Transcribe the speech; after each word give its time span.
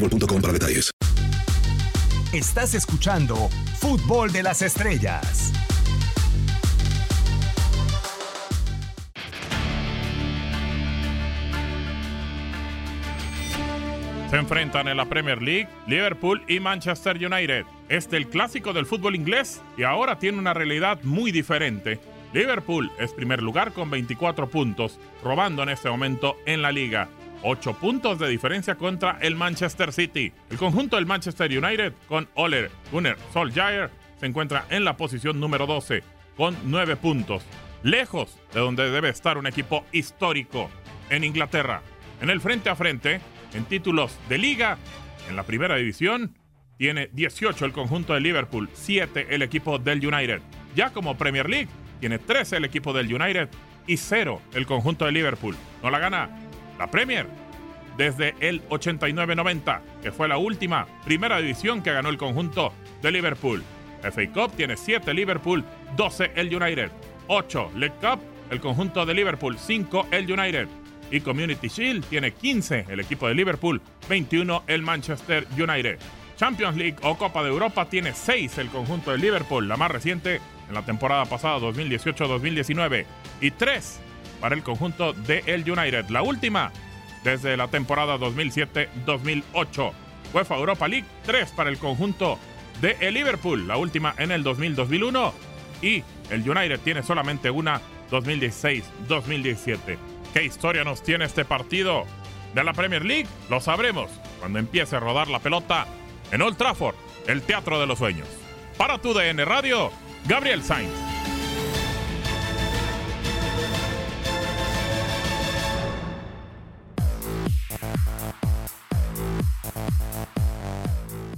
boostmobile.com 0.00 0.40
para 0.40 0.52
detalles. 0.52 0.90
Estás 2.32 2.74
escuchando 2.74 3.48
Fútbol 3.78 4.32
de 4.32 4.42
las 4.42 4.62
Estrellas. 4.62 5.52
Se 14.30 14.36
enfrentan 14.36 14.88
en 14.88 14.98
la 14.98 15.06
Premier 15.06 15.40
League 15.40 15.68
Liverpool 15.86 16.42
y 16.46 16.60
Manchester 16.60 17.16
United. 17.16 17.64
Este 17.88 18.16
es 18.18 18.22
el 18.22 18.28
clásico 18.28 18.74
del 18.74 18.84
fútbol 18.84 19.14
inglés 19.16 19.62
y 19.78 19.84
ahora 19.84 20.18
tiene 20.18 20.38
una 20.38 20.52
realidad 20.52 21.02
muy 21.02 21.32
diferente. 21.32 21.98
Liverpool 22.34 22.92
es 22.98 23.14
primer 23.14 23.42
lugar 23.42 23.72
con 23.72 23.88
24 23.88 24.50
puntos, 24.50 24.98
robando 25.24 25.62
en 25.62 25.70
este 25.70 25.88
momento 25.88 26.36
en 26.44 26.60
la 26.60 26.72
liga. 26.72 27.08
8 27.42 27.74
puntos 27.74 28.18
de 28.18 28.28
diferencia 28.28 28.74
contra 28.74 29.18
el 29.20 29.34
Manchester 29.34 29.92
City. 29.92 30.32
El 30.50 30.58
conjunto 30.58 30.96
del 30.96 31.06
Manchester 31.06 31.50
United 31.50 31.92
con 32.08 32.28
Ole 32.34 32.70
Gunnar 32.90 33.16
Solskjaer 33.32 33.90
se 34.18 34.26
encuentra 34.26 34.66
en 34.70 34.84
la 34.84 34.96
posición 34.96 35.38
número 35.40 35.66
12 35.66 36.02
con 36.36 36.56
9 36.64 36.96
puntos, 36.96 37.44
lejos 37.82 38.38
de 38.52 38.60
donde 38.60 38.90
debe 38.90 39.08
estar 39.08 39.38
un 39.38 39.46
equipo 39.46 39.84
histórico 39.92 40.70
en 41.10 41.24
Inglaterra. 41.24 41.82
En 42.20 42.30
el 42.30 42.40
frente 42.40 42.70
a 42.70 42.76
frente, 42.76 43.20
en 43.54 43.64
títulos 43.64 44.16
de 44.28 44.38
liga, 44.38 44.78
en 45.28 45.36
la 45.36 45.44
primera 45.44 45.76
división, 45.76 46.36
tiene 46.76 47.08
18 47.12 47.64
el 47.64 47.72
conjunto 47.72 48.14
de 48.14 48.20
Liverpool, 48.20 48.68
7 48.72 49.28
el 49.30 49.42
equipo 49.42 49.78
del 49.78 50.04
United. 50.04 50.40
Ya 50.74 50.90
como 50.90 51.16
Premier 51.16 51.48
League, 51.48 51.68
tiene 52.00 52.18
13 52.18 52.58
el 52.58 52.64
equipo 52.64 52.92
del 52.92 53.12
United 53.12 53.48
y 53.86 53.96
0 53.96 54.40
el 54.54 54.66
conjunto 54.66 55.04
de 55.04 55.12
Liverpool. 55.12 55.56
No 55.82 55.90
la 55.90 55.98
gana 55.98 56.47
la 56.78 56.86
Premier 56.86 57.26
desde 57.96 58.34
el 58.40 58.66
89-90, 58.68 59.80
que 60.02 60.12
fue 60.12 60.28
la 60.28 60.38
última 60.38 60.86
primera 61.04 61.38
división 61.38 61.82
que 61.82 61.92
ganó 61.92 62.08
el 62.08 62.16
conjunto 62.16 62.72
de 63.02 63.10
Liverpool. 63.10 63.62
FA 64.02 64.32
Cup 64.32 64.52
tiene 64.56 64.76
7 64.76 65.12
Liverpool, 65.12 65.64
12 65.96 66.30
el 66.36 66.54
United, 66.54 66.90
8 67.26 67.72
League 67.74 67.96
Cup 68.00 68.20
el 68.50 68.60
conjunto 68.60 69.04
de 69.04 69.14
Liverpool, 69.14 69.58
5 69.58 70.06
el 70.12 70.32
United. 70.32 70.68
Y 71.10 71.20
Community 71.20 71.68
Shield 71.68 72.04
tiene 72.04 72.32
15 72.32 72.86
el 72.88 73.00
equipo 73.00 73.26
de 73.26 73.34
Liverpool, 73.34 73.80
21 74.08 74.62
el 74.66 74.82
Manchester 74.82 75.46
United. 75.58 75.98
Champions 76.36 76.76
League 76.76 76.96
o 77.02 77.16
Copa 77.16 77.42
de 77.42 77.48
Europa 77.48 77.86
tiene 77.86 78.14
6 78.14 78.58
el 78.58 78.68
conjunto 78.68 79.10
de 79.10 79.18
Liverpool, 79.18 79.66
la 79.66 79.76
más 79.76 79.90
reciente 79.90 80.40
en 80.68 80.74
la 80.74 80.82
temporada 80.82 81.24
pasada 81.24 81.58
2018-2019, 81.58 83.06
y 83.40 83.50
3 83.50 84.00
para 84.40 84.54
el 84.54 84.62
conjunto 84.62 85.12
de 85.12 85.42
el 85.46 85.70
United. 85.70 86.08
La 86.08 86.22
última 86.22 86.72
desde 87.24 87.56
la 87.56 87.68
temporada 87.68 88.16
2007-2008. 88.18 89.92
UEFA 90.32 90.56
Europa 90.56 90.88
League 90.88 91.06
3 91.24 91.50
para 91.52 91.70
el 91.70 91.78
conjunto 91.78 92.38
de 92.80 92.96
el 93.00 93.14
Liverpool, 93.14 93.66
la 93.66 93.76
última 93.76 94.14
en 94.18 94.30
el 94.30 94.44
2000-2001 94.44 95.32
y 95.82 96.04
el 96.30 96.48
United 96.48 96.80
tiene 96.80 97.02
solamente 97.02 97.50
una 97.50 97.80
2016-2017. 98.10 99.98
¿Qué 100.32 100.44
historia 100.44 100.84
nos 100.84 101.02
tiene 101.02 101.24
este 101.24 101.44
partido 101.44 102.04
de 102.54 102.64
la 102.64 102.72
Premier 102.72 103.04
League? 103.04 103.26
Lo 103.50 103.60
sabremos 103.60 104.10
cuando 104.38 104.58
empiece 104.58 104.96
a 104.96 105.00
rodar 105.00 105.28
la 105.28 105.40
pelota 105.40 105.86
en 106.30 106.42
Old 106.42 106.56
Trafford, 106.56 106.94
el 107.26 107.42
Teatro 107.42 107.80
de 107.80 107.86
los 107.86 107.98
Sueños. 107.98 108.28
Para 108.76 108.98
tu 108.98 109.14
DN 109.14 109.44
Radio, 109.44 109.90
Gabriel 110.26 110.62
Sainz. 110.62 111.07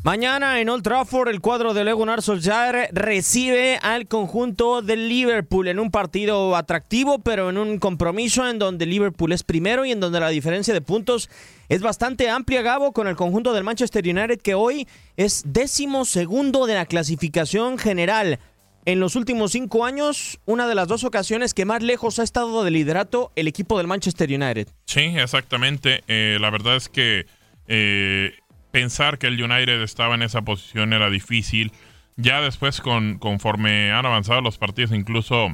Mañana 0.03 0.62
en 0.62 0.71
Old 0.71 0.83
Trafford 0.83 1.28
el 1.28 1.43
cuadro 1.43 1.75
de 1.75 1.93
Gunnar 1.93 2.22
Solskjaer 2.22 2.88
recibe 2.91 3.77
al 3.83 4.09
conjunto 4.09 4.81
del 4.81 5.11
Liverpool 5.11 5.69
en 5.69 5.78
un 5.78 5.91
partido 5.91 6.56
atractivo, 6.56 7.19
pero 7.19 7.50
en 7.50 7.59
un 7.59 7.78
compromiso 7.78 8.49
en 8.49 8.59
donde 8.59 8.87
Liverpool 8.87 9.33
es 9.33 9.43
primero 9.43 9.84
y 9.84 9.93
en 9.93 10.00
donde 10.00 10.19
la 10.19 10.31
diferencia 10.31 10.72
de 10.72 10.81
puntos 10.81 11.28
es 11.69 11.83
bastante 11.83 12.31
amplia, 12.31 12.62
Gabo, 12.62 12.93
con 12.93 13.09
el 13.09 13.16
conjunto 13.16 13.53
del 13.53 13.62
Manchester 13.62 14.03
United 14.03 14.41
que 14.41 14.55
hoy 14.55 14.88
es 15.19 15.43
décimo 15.44 16.06
segundo 16.06 16.65
de 16.65 16.77
la 16.77 16.87
clasificación 16.87 17.77
general. 17.77 18.38
En 18.87 19.00
los 19.00 19.17
últimos 19.17 19.53
cinco 19.53 19.84
años, 19.84 20.41
una 20.47 20.67
de 20.67 20.77
las 20.77 20.88
dos 20.88 21.05
ocasiones 21.05 21.53
que 21.53 21.67
más 21.67 21.82
lejos 21.82 22.19
ha 22.19 22.22
estado 22.22 22.65
de 22.65 22.71
liderato 22.71 23.32
el 23.37 23.49
equipo 23.49 23.77
del 23.77 23.87
Manchester 23.87 24.31
United. 24.31 24.67
Sí, 24.87 25.12
exactamente. 25.19 26.03
Eh, 26.09 26.38
la 26.41 26.49
verdad 26.49 26.77
es 26.77 26.88
que 26.88 27.27
eh, 27.69 28.32
pensar 28.70 29.19
que 29.19 29.26
el 29.26 29.43
United 29.43 29.82
estaba 29.82 30.14
en 30.14 30.22
esa 30.22 30.43
posición 30.43 30.93
era 30.93 31.11
difícil. 31.11 31.72
Ya 32.17 32.40
después, 32.40 32.81
con, 32.81 33.19
conforme 33.19 33.93
han 33.93 34.06
avanzado 34.06 34.40
los 34.40 34.58
partidos, 34.58 34.93
incluso 34.93 35.49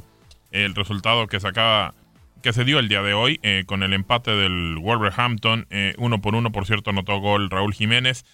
el 0.50 0.74
resultado 0.74 1.26
que 1.26 1.40
sacaba, 1.40 1.94
que 2.42 2.52
se 2.52 2.64
dio 2.64 2.78
el 2.78 2.88
día 2.88 3.02
de 3.02 3.14
hoy, 3.14 3.38
eh, 3.42 3.64
con 3.66 3.82
el 3.82 3.92
empate 3.92 4.32
del 4.32 4.78
Wolverhampton, 4.78 5.66
eh, 5.70 5.94
uno 5.98 6.20
por 6.20 6.34
uno, 6.34 6.52
por 6.52 6.66
cierto, 6.66 6.90
anotó 6.90 7.18
gol 7.18 7.50
Raúl 7.50 7.74
Jiménez. 7.74 8.24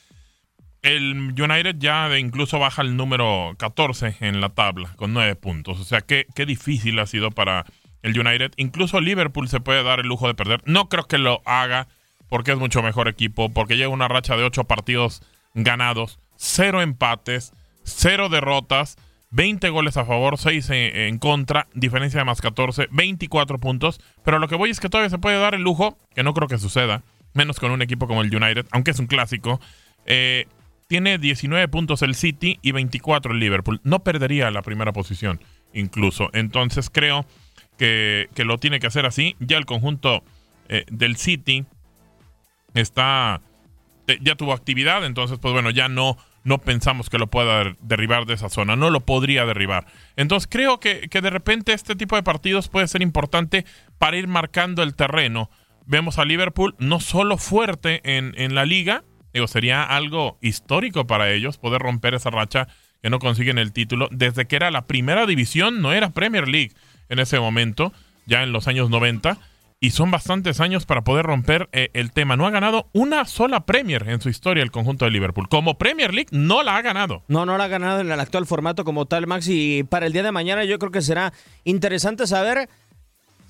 El 0.83 1.35
United 1.41 1.77
ya 1.79 2.09
de 2.09 2.19
incluso 2.19 2.59
baja 2.59 2.83
el 2.83 2.97
número 2.97 3.55
14 3.59 4.17
en 4.21 4.41
la 4.41 4.49
tabla, 4.49 4.93
con 4.97 5.13
nueve 5.13 5.37
puntos. 5.37 5.79
O 5.79 5.85
sea, 5.85 6.01
qué 6.01 6.27
difícil 6.47 6.99
ha 6.99 7.07
sido 7.07 7.31
para 7.31 7.65
el 8.03 8.19
United. 8.19 8.53
Incluso 8.57 9.01
Liverpool 9.01 9.49
se 9.49 9.61
puede 9.61 9.83
dar 9.83 10.01
el 10.01 10.09
lujo 10.09 10.27
de 10.27 10.35
perder. 10.35 10.61
No 10.67 10.89
creo 10.89 11.05
que 11.05 11.19
lo 11.19 11.41
haga 11.45 11.89
porque 12.33 12.53
es 12.53 12.59
mucho 12.59 12.83
mejor 12.83 13.09
equipo, 13.09 13.51
porque 13.53 13.77
lleva 13.77 13.93
una 13.93 14.09
racha 14.09 14.39
de 14.39 14.43
ocho 14.43 14.65
partidos 14.65 15.21
ganados, 15.53 16.19
cero 16.37 16.81
empates, 16.81 17.53
cero 17.83 18.31
derrotas, 18.31 18.97
20 19.33 19.69
goles 19.69 19.99
a 19.99 20.07
favor, 20.07 20.39
6 20.39 20.67
en 20.71 21.19
contra, 21.19 21.69
diferencia 21.75 22.21
de 22.21 22.25
más 22.25 22.41
14, 22.41 22.89
24 22.91 23.59
puntos. 23.59 24.01
Pero 24.25 24.39
lo 24.39 24.49
que 24.49 24.55
voy 24.55 24.71
es 24.71 24.81
que 24.81 24.89
todavía 24.89 25.11
se 25.11 25.19
puede 25.19 25.39
dar 25.39 25.55
el 25.55 25.61
lujo, 25.61 25.99
que 26.15 26.23
no 26.23 26.33
creo 26.33 26.49
que 26.49 26.57
suceda, 26.57 27.03
menos 27.35 27.61
con 27.61 27.71
un 27.71 27.83
equipo 27.83 28.07
como 28.07 28.23
el 28.23 28.35
United, 28.35 28.65
aunque 28.71 28.93
es 28.93 28.99
un 28.99 29.09
clásico. 29.09 29.61
Eh, 30.07 30.47
tiene 30.89 31.19
19 31.19 31.69
puntos 31.69 32.01
el 32.01 32.15
City 32.15 32.59
y 32.63 32.73
24 32.73 33.33
el 33.33 33.41
Liverpool. 33.41 33.83
No 33.85 34.05
perdería 34.05 34.51
la 34.51 34.63
primera 34.63 34.95
posición, 34.95 35.39
incluso. 35.75 36.31
Entonces 36.33 36.89
creo 36.89 37.27
que, 37.77 38.31
lo 38.39 38.57
tiene 38.57 38.81
que 38.81 38.87
hacer 38.87 39.05
así. 39.05 39.37
Ya 39.39 39.59
el 39.59 39.67
conjunto 39.67 40.25
eh, 40.71 40.87
del 40.91 41.17
City 41.17 41.67
está. 42.75 43.41
Eh, 44.07 44.19
ya 44.21 44.35
tuvo 44.35 44.53
actividad, 44.53 45.05
entonces, 45.05 45.39
pues 45.39 45.53
bueno, 45.53 45.71
ya 45.71 45.89
no, 45.89 46.17
no 46.45 46.59
pensamos 46.59 47.09
que 47.09 47.19
lo 47.19 47.29
pueda 47.29 47.75
derribar 47.81 48.27
de 48.27 48.35
esa 48.35 48.49
zona. 48.49 48.77
No 48.77 48.91
lo 48.91 49.01
podría 49.01 49.45
derribar. 49.45 49.87
Entonces 50.17 50.49
creo 50.51 50.81
que, 50.81 51.09
de 51.09 51.31
repente 51.31 51.73
este 51.73 51.97
tipo 51.97 52.17
de 52.17 52.23
partidos 52.23 52.69
puede 52.69 52.89
ser 52.89 53.03
importante 53.03 53.65
para 53.99 54.17
ir 54.17 54.29
marcando 54.29 54.83
el 54.83 54.95
terreno. 54.95 55.51
Vemos 55.87 56.19
a 56.19 56.25
Liverpool 56.25 56.75
no 56.79 57.01
solo 57.01 57.39
fuerte 57.39 58.01
en, 58.05 58.35
en 58.37 58.55
la 58.55 58.65
liga, 58.65 59.05
Digo, 59.33 59.49
sería 59.49 59.83
algo 59.83 60.39
histórico 60.43 61.07
para 61.07 61.31
ellos 61.31 61.57
poder 61.57 61.81
romper 61.81 62.15
esa 62.15 62.31
racha 62.31 62.69
que 63.03 63.11
no 63.11 63.19
consiguen 63.19 63.59
el 63.59 63.73
título. 63.73 64.09
Desde 64.11 64.47
que 64.47 64.57
era 64.57 64.71
la 64.71 64.87
primera 64.87 65.27
división, 65.27 65.81
no 65.81 65.93
era 65.93 66.11
Premier 66.11 66.49
League 66.49 66.73
en 67.09 67.19
ese 67.19 67.41
momento, 67.41 67.93
ya 68.27 68.43
en 68.43 68.53
los 68.53 68.69
años 68.69 68.91
90. 68.91 69.39
Y 69.85 69.91
son 69.91 70.13
bastantes 70.13 70.61
años 70.61 70.87
para 70.87 71.03
poder 71.03 71.27
romper 71.27 71.69
eh, 71.73 71.91
el 71.95 72.13
tema. 72.13 72.37
No 72.37 72.47
ha 72.47 72.51
ganado 72.51 72.89
una 72.93 73.25
sola 73.25 73.67
Premier 73.67 74.09
en 74.09 74.21
su 74.21 74.29
historia 74.29 74.63
el 74.63 74.71
conjunto 74.71 75.07
de 75.07 75.11
Liverpool. 75.11 75.49
Como 75.49 75.77
Premier 75.77 76.15
League 76.15 76.29
no 76.31 76.63
la 76.63 76.77
ha 76.77 76.83
ganado. 76.83 77.25
No, 77.27 77.45
no 77.47 77.59
la 77.59 77.65
ha 77.65 77.69
ganado 77.69 78.01
en 78.01 78.13
el 78.13 78.21
actual 78.21 78.47
formato 78.47 78.85
como 78.85 79.07
tal, 79.07 79.27
Max. 79.27 79.49
Y 79.49 79.83
para 79.83 80.07
el 80.07 80.13
día 80.13 80.23
de 80.23 80.31
mañana 80.31 80.65
yo 80.65 80.79
creo 80.79 80.93
que 80.93 81.03
será 81.03 81.33
interesante 81.65 82.29
saber 82.29 82.69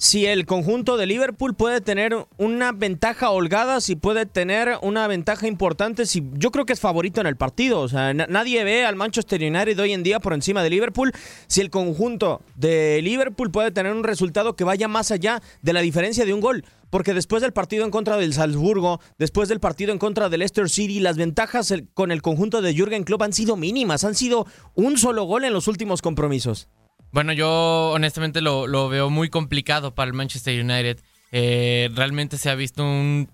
si 0.02 0.26
el 0.26 0.46
conjunto 0.46 0.96
de 0.96 1.06
Liverpool 1.06 1.54
puede 1.54 1.80
tener 1.80 2.26
una 2.36 2.72
ventaja 2.72 3.30
holgada, 3.30 3.80
si 3.80 3.94
puede 3.94 4.26
tener 4.26 4.76
una 4.82 5.06
ventaja 5.06 5.46
importante, 5.46 6.06
si 6.06 6.24
yo 6.32 6.50
creo 6.50 6.66
que 6.66 6.72
es 6.72 6.80
favorito 6.80 7.20
en 7.20 7.28
el 7.28 7.36
partido, 7.36 7.78
o 7.78 7.88
sea, 7.88 8.12
nadie 8.12 8.64
ve 8.64 8.84
al 8.84 8.96
Manchester 8.96 9.40
United 9.40 9.78
hoy 9.78 9.92
en 9.92 10.02
día 10.02 10.18
por 10.18 10.32
encima 10.32 10.64
de 10.64 10.70
Liverpool, 10.70 11.12
si 11.46 11.60
el 11.60 11.70
conjunto 11.70 12.42
de 12.56 13.00
Liverpool 13.00 13.52
puede 13.52 13.70
tener 13.70 13.92
un 13.92 14.02
resultado 14.02 14.56
que 14.56 14.64
vaya 14.64 14.88
más 14.88 15.12
allá 15.12 15.40
de 15.62 15.72
la 15.72 15.82
diferencia 15.82 16.24
de 16.24 16.34
un 16.34 16.40
gol, 16.40 16.64
porque 16.90 17.14
después 17.14 17.40
del 17.40 17.52
partido 17.52 17.84
en 17.84 17.92
contra 17.92 18.16
del 18.16 18.34
Salzburgo, 18.34 19.00
después 19.18 19.48
del 19.48 19.60
partido 19.60 19.92
en 19.92 19.98
contra 19.98 20.28
del 20.28 20.40
Leicester 20.40 20.68
City, 20.68 20.98
las 20.98 21.16
ventajas 21.16 21.72
con 21.94 22.10
el 22.10 22.22
conjunto 22.22 22.60
de 22.60 22.74
Jürgen 22.74 23.04
Klopp 23.04 23.22
han 23.22 23.32
sido 23.32 23.54
mínimas, 23.54 24.02
han 24.02 24.16
sido 24.16 24.48
un 24.74 24.98
solo 24.98 25.22
gol 25.22 25.44
en 25.44 25.52
los 25.52 25.68
últimos 25.68 26.02
compromisos. 26.02 26.68
Bueno, 27.12 27.34
yo 27.34 27.90
honestamente 27.90 28.40
lo, 28.40 28.88
veo 28.88 29.10
muy 29.10 29.28
complicado 29.28 29.94
para 29.94 30.08
el 30.08 30.14
Manchester 30.14 30.58
United. 30.58 30.98
Eh, 31.30 31.90
realmente 31.94 32.38
se 32.38 32.48
ha 32.48 32.54
visto 32.54 32.82
un, 32.82 33.28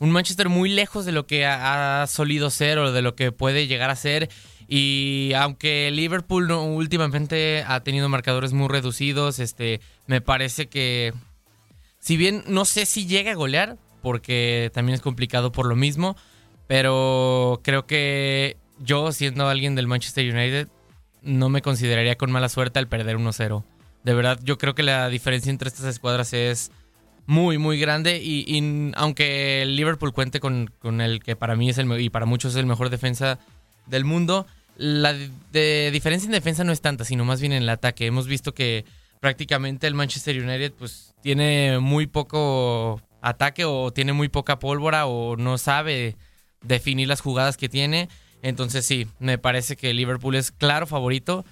Manchester 0.00 0.48
muy 0.48 0.70
lejos 0.70 1.04
de 1.04 1.12
lo 1.12 1.26
que 1.26 1.44
ha, 1.44 2.06
solido 2.08 2.48
ser 2.48 2.78
o 2.78 2.92
de 2.92 3.02
lo 3.02 3.14
que 3.14 3.32
puede 3.32 3.66
llegar 3.66 3.90
a 3.90 3.96
ser. 3.96 4.30
Y 4.66 5.32
aunque 5.36 5.90
Liverpool 5.92 6.50
últimamente 6.50 7.64
ha 7.66 7.80
tenido 7.80 8.08
marcadores 8.08 8.54
muy 8.54 8.68
reducidos, 8.68 9.40
este, 9.40 9.80
me 10.06 10.22
parece 10.22 10.68
que, 10.68 11.12
si 11.98 12.16
bien 12.16 12.44
no 12.46 12.64
sé 12.64 12.86
si 12.86 13.06
llega 13.06 13.32
a 13.32 13.36
golear, 13.36 13.76
porque 14.00 14.70
también 14.72 14.94
es 14.94 15.02
complicado 15.02 15.52
por 15.52 15.66
lo 15.66 15.76
mismo, 15.76 16.16
pero 16.66 17.60
creo 17.62 17.86
que 17.86 18.56
yo, 18.78 19.12
siendo 19.12 19.48
alguien 19.48 19.74
del 19.74 19.86
Manchester 19.86 20.34
United, 20.34 20.68
no 21.26 21.48
me 21.50 21.60
consideraría 21.60 22.16
con 22.16 22.30
mala 22.30 22.48
suerte 22.48 22.78
al 22.78 22.88
perder 22.88 23.18
1-0. 23.18 23.64
De 24.04 24.14
verdad, 24.14 24.38
yo 24.42 24.56
creo 24.56 24.74
que 24.74 24.82
la 24.82 25.08
diferencia 25.08 25.50
entre 25.50 25.68
estas 25.68 25.86
escuadras 25.86 26.32
es 26.32 26.70
muy, 27.26 27.58
muy 27.58 27.78
grande. 27.78 28.20
Y, 28.22 28.92
aunque 28.94 29.62
el 29.62 29.76
Liverpool 29.76 30.12
cuente 30.12 30.40
con, 30.40 30.70
el 31.00 31.22
que 31.22 31.36
para 31.36 31.56
mí 31.56 31.68
es 31.68 31.78
el 31.78 32.00
y 32.00 32.08
para 32.08 32.26
muchos 32.26 32.54
es 32.54 32.60
el 32.60 32.66
mejor 32.66 32.88
defensa 32.88 33.38
del 33.86 34.04
mundo, 34.04 34.46
la 34.76 35.12
diferencia 35.52 36.26
en 36.26 36.32
defensa 36.32 36.64
no 36.64 36.72
es 36.72 36.80
tanta, 36.80 37.04
sino 37.04 37.24
más 37.24 37.40
bien 37.40 37.52
en 37.52 37.62
el 37.64 37.68
ataque. 37.68 38.06
Hemos 38.06 38.26
visto 38.26 38.54
que 38.54 38.84
prácticamente 39.20 39.86
el 39.86 39.94
Manchester 39.94 40.40
United 40.40 40.72
pues 40.78 41.14
tiene 41.22 41.78
muy 41.80 42.06
poco 42.06 43.00
ataque 43.22 43.64
o 43.64 43.90
tiene 43.90 44.12
muy 44.12 44.28
poca 44.28 44.58
pólvora 44.58 45.06
o 45.06 45.36
no 45.36 45.58
sabe 45.58 46.16
definir 46.62 47.08
las 47.08 47.20
jugadas 47.20 47.56
que 47.56 47.68
tiene. 47.68 48.08
Entonces 48.42 48.86
sí, 48.86 49.06
me 49.18 49.38
parece 49.38 49.76
que 49.76 49.94
Liverpool 49.94 50.34
es 50.34 50.52
claro 50.52 50.86
favorito 50.86 51.44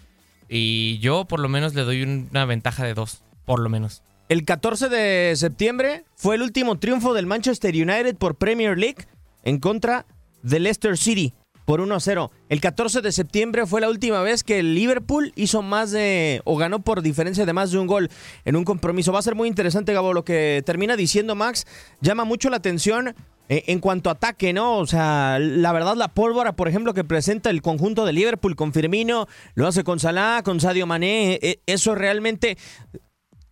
y 0.48 0.98
yo 0.98 1.25
por 1.25 1.40
lo 1.40 1.48
menos 1.48 1.75
le 1.75 1.82
doy 1.82 2.02
una 2.02 2.44
ventaja 2.44 2.84
de 2.84 2.94
dos, 2.94 3.22
por 3.44 3.60
lo 3.60 3.69
menos. 3.69 4.02
El 4.28 4.44
14 4.44 4.88
de 4.88 5.34
septiembre 5.36 6.04
fue 6.16 6.36
el 6.36 6.42
último 6.42 6.78
triunfo 6.78 7.12
del 7.12 7.26
Manchester 7.26 7.75
United 7.75 8.16
por 8.16 8.36
Premier 8.36 8.78
League 8.78 9.06
en 9.42 9.58
contra 9.58 10.06
de 10.42 10.60
Leicester 10.60 10.96
City 10.96 11.34
por 11.64 11.81
1 11.81 12.00
0. 12.00 12.31
El 12.48 12.60
14 12.60 13.00
de 13.00 13.12
septiembre 13.12 13.66
fue 13.66 13.80
la 13.80 13.88
última 13.88 14.20
vez 14.22 14.44
que 14.44 14.58
el 14.58 14.75
Liverpool 14.75 15.32
hizo 15.37 15.62
más 15.62 15.90
de 15.90 16.42
o 16.44 16.56
ganó 16.56 16.80
por 16.80 17.02
diferencia 17.02 17.46
de 17.46 17.52
más 17.52 17.70
de 17.70 17.78
un 17.78 17.87
gol 17.87 18.10
en 18.44 18.56
un 18.56 18.64
compromiso. 18.64 19.12
Va 19.12 19.19
a 19.19 19.22
ser 19.22 19.34
muy 19.34 19.48
interesante, 19.48 19.92
Gabo, 19.92 20.12
lo 20.12 20.25
que 20.25 20.62
termina 20.64 20.96
diciendo 20.96 21.34
Max. 21.34 21.66
Llama 22.00 22.25
mucho 22.25 22.50
la 22.50 22.56
atención 22.56 23.14
en 23.49 23.81
cuanto 23.81 24.08
a 24.08 24.14
ataque, 24.14 24.52
¿no? 24.52 24.79
O 24.79 24.87
sea, 24.87 25.38
la 25.38 25.73
verdad, 25.73 25.96
la 25.96 26.08
pólvora, 26.08 26.56
por 26.56 26.69
ejemplo, 26.69 26.94
que 26.94 27.05
presenta 27.05 27.50
el 27.50 27.62
conjunto 27.62 28.05
de 28.05 28.12
Liverpool 28.12 28.56
con 28.56 28.73
Firmino, 28.73 29.26
lo 29.55 29.67
hace 29.67 29.85
con 29.85 30.00
Salah, 30.00 30.43
con 30.43 30.61
Sadio 30.61 30.87
Mané, 30.87 31.38
eh, 31.43 31.61
eso 31.67 31.94
realmente 31.94 32.56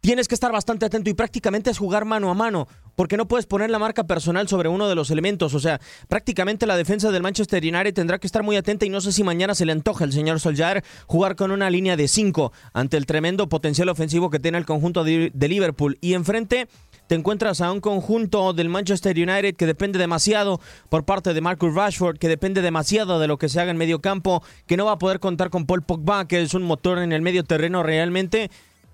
tienes 0.03 0.27
que 0.27 0.35
estar 0.35 0.51
bastante 0.51 0.85
atento 0.85 1.11
y 1.11 1.15
prácticamente 1.15 1.71
es 1.71 1.79
jugar 1.79 2.05
mano 2.05 2.29
a 2.29 2.35
mano, 2.35 2.67
porque 2.97 3.17
no 3.17 3.29
puedes 3.29 3.47
poner 3.47 3.71
la 3.71 3.79
marca 3.79 4.05
personal 4.05 4.49
sobre 4.49 4.69
uno 4.69 4.89
de 4.89 4.97
los 4.97 5.11
elementos. 5.11 5.55
O 5.55 5.61
sea, 5.61 5.81
prácticamente 6.09 6.67
la 6.67 6.77
defensa 6.77 7.13
del 7.13 7.23
Manchester 7.23 7.63
United 7.63 7.95
tendrá 7.95 8.19
que 8.19 8.27
estar 8.27 8.43
muy 8.43 8.57
atenta 8.57 8.85
y 8.85 8.89
no 8.89 9.01
sé 9.01 9.13
si 9.13 9.23
mañana 9.23 9.55
se 9.55 9.65
le 9.65 9.73
antoja 9.73 10.05
al 10.05 10.13
señor 10.13 10.41
Solskjaer 10.41 10.83
jugar 11.07 11.37
con 11.37 11.53
una 11.53 11.71
línea 11.71 11.97
de 11.97 12.09
5 12.09 12.53
ante 12.73 12.97
el 12.97 13.07
tremendo 13.07 13.49
potencial 13.49 13.89
ofensivo 13.89 14.29
que 14.29 14.41
tiene 14.41 14.59
el 14.59 14.67
conjunto 14.67 15.05
de 15.05 15.31
Liverpool. 15.35 15.99
Y 16.01 16.15
enfrente 16.15 16.67
te 17.07 17.15
encuentras 17.15 17.61
a 17.61 17.71
un 17.71 17.81
conjunto 17.81 18.53
del 18.53 18.69
Manchester 18.69 19.17
United 19.17 19.55
que 19.57 19.67
depende 19.67 19.99
demasiado 19.99 20.61
por 20.89 21.05
parte 21.05 21.35
de 21.35 21.41
Marcus 21.41 21.75
Rashford, 21.75 22.19
que 22.19 22.29
depende 22.29 22.63
demasiado 22.63 23.19
de 23.19 23.29
lo 23.29 23.39
que 23.39 23.49
se 23.49 23.61
haga 23.61 23.71
en 23.71 23.77
medio 23.77 24.01
campo, 24.01 24.43
que 24.67 24.77
no 24.77 24.87
va 24.87 24.93
a 24.93 24.99
poder 24.99 25.21
contar 25.21 25.51
con 25.51 25.67
Paul 25.67 25.83
Pogba, 25.83 26.27
que 26.27 26.41
es 26.43 26.55
un 26.55 26.63
motor 26.63 26.99
en 26.99 27.13
el 27.13 27.23
medio 27.23 27.45
terreno 27.45 27.83
realmente, 27.83 28.51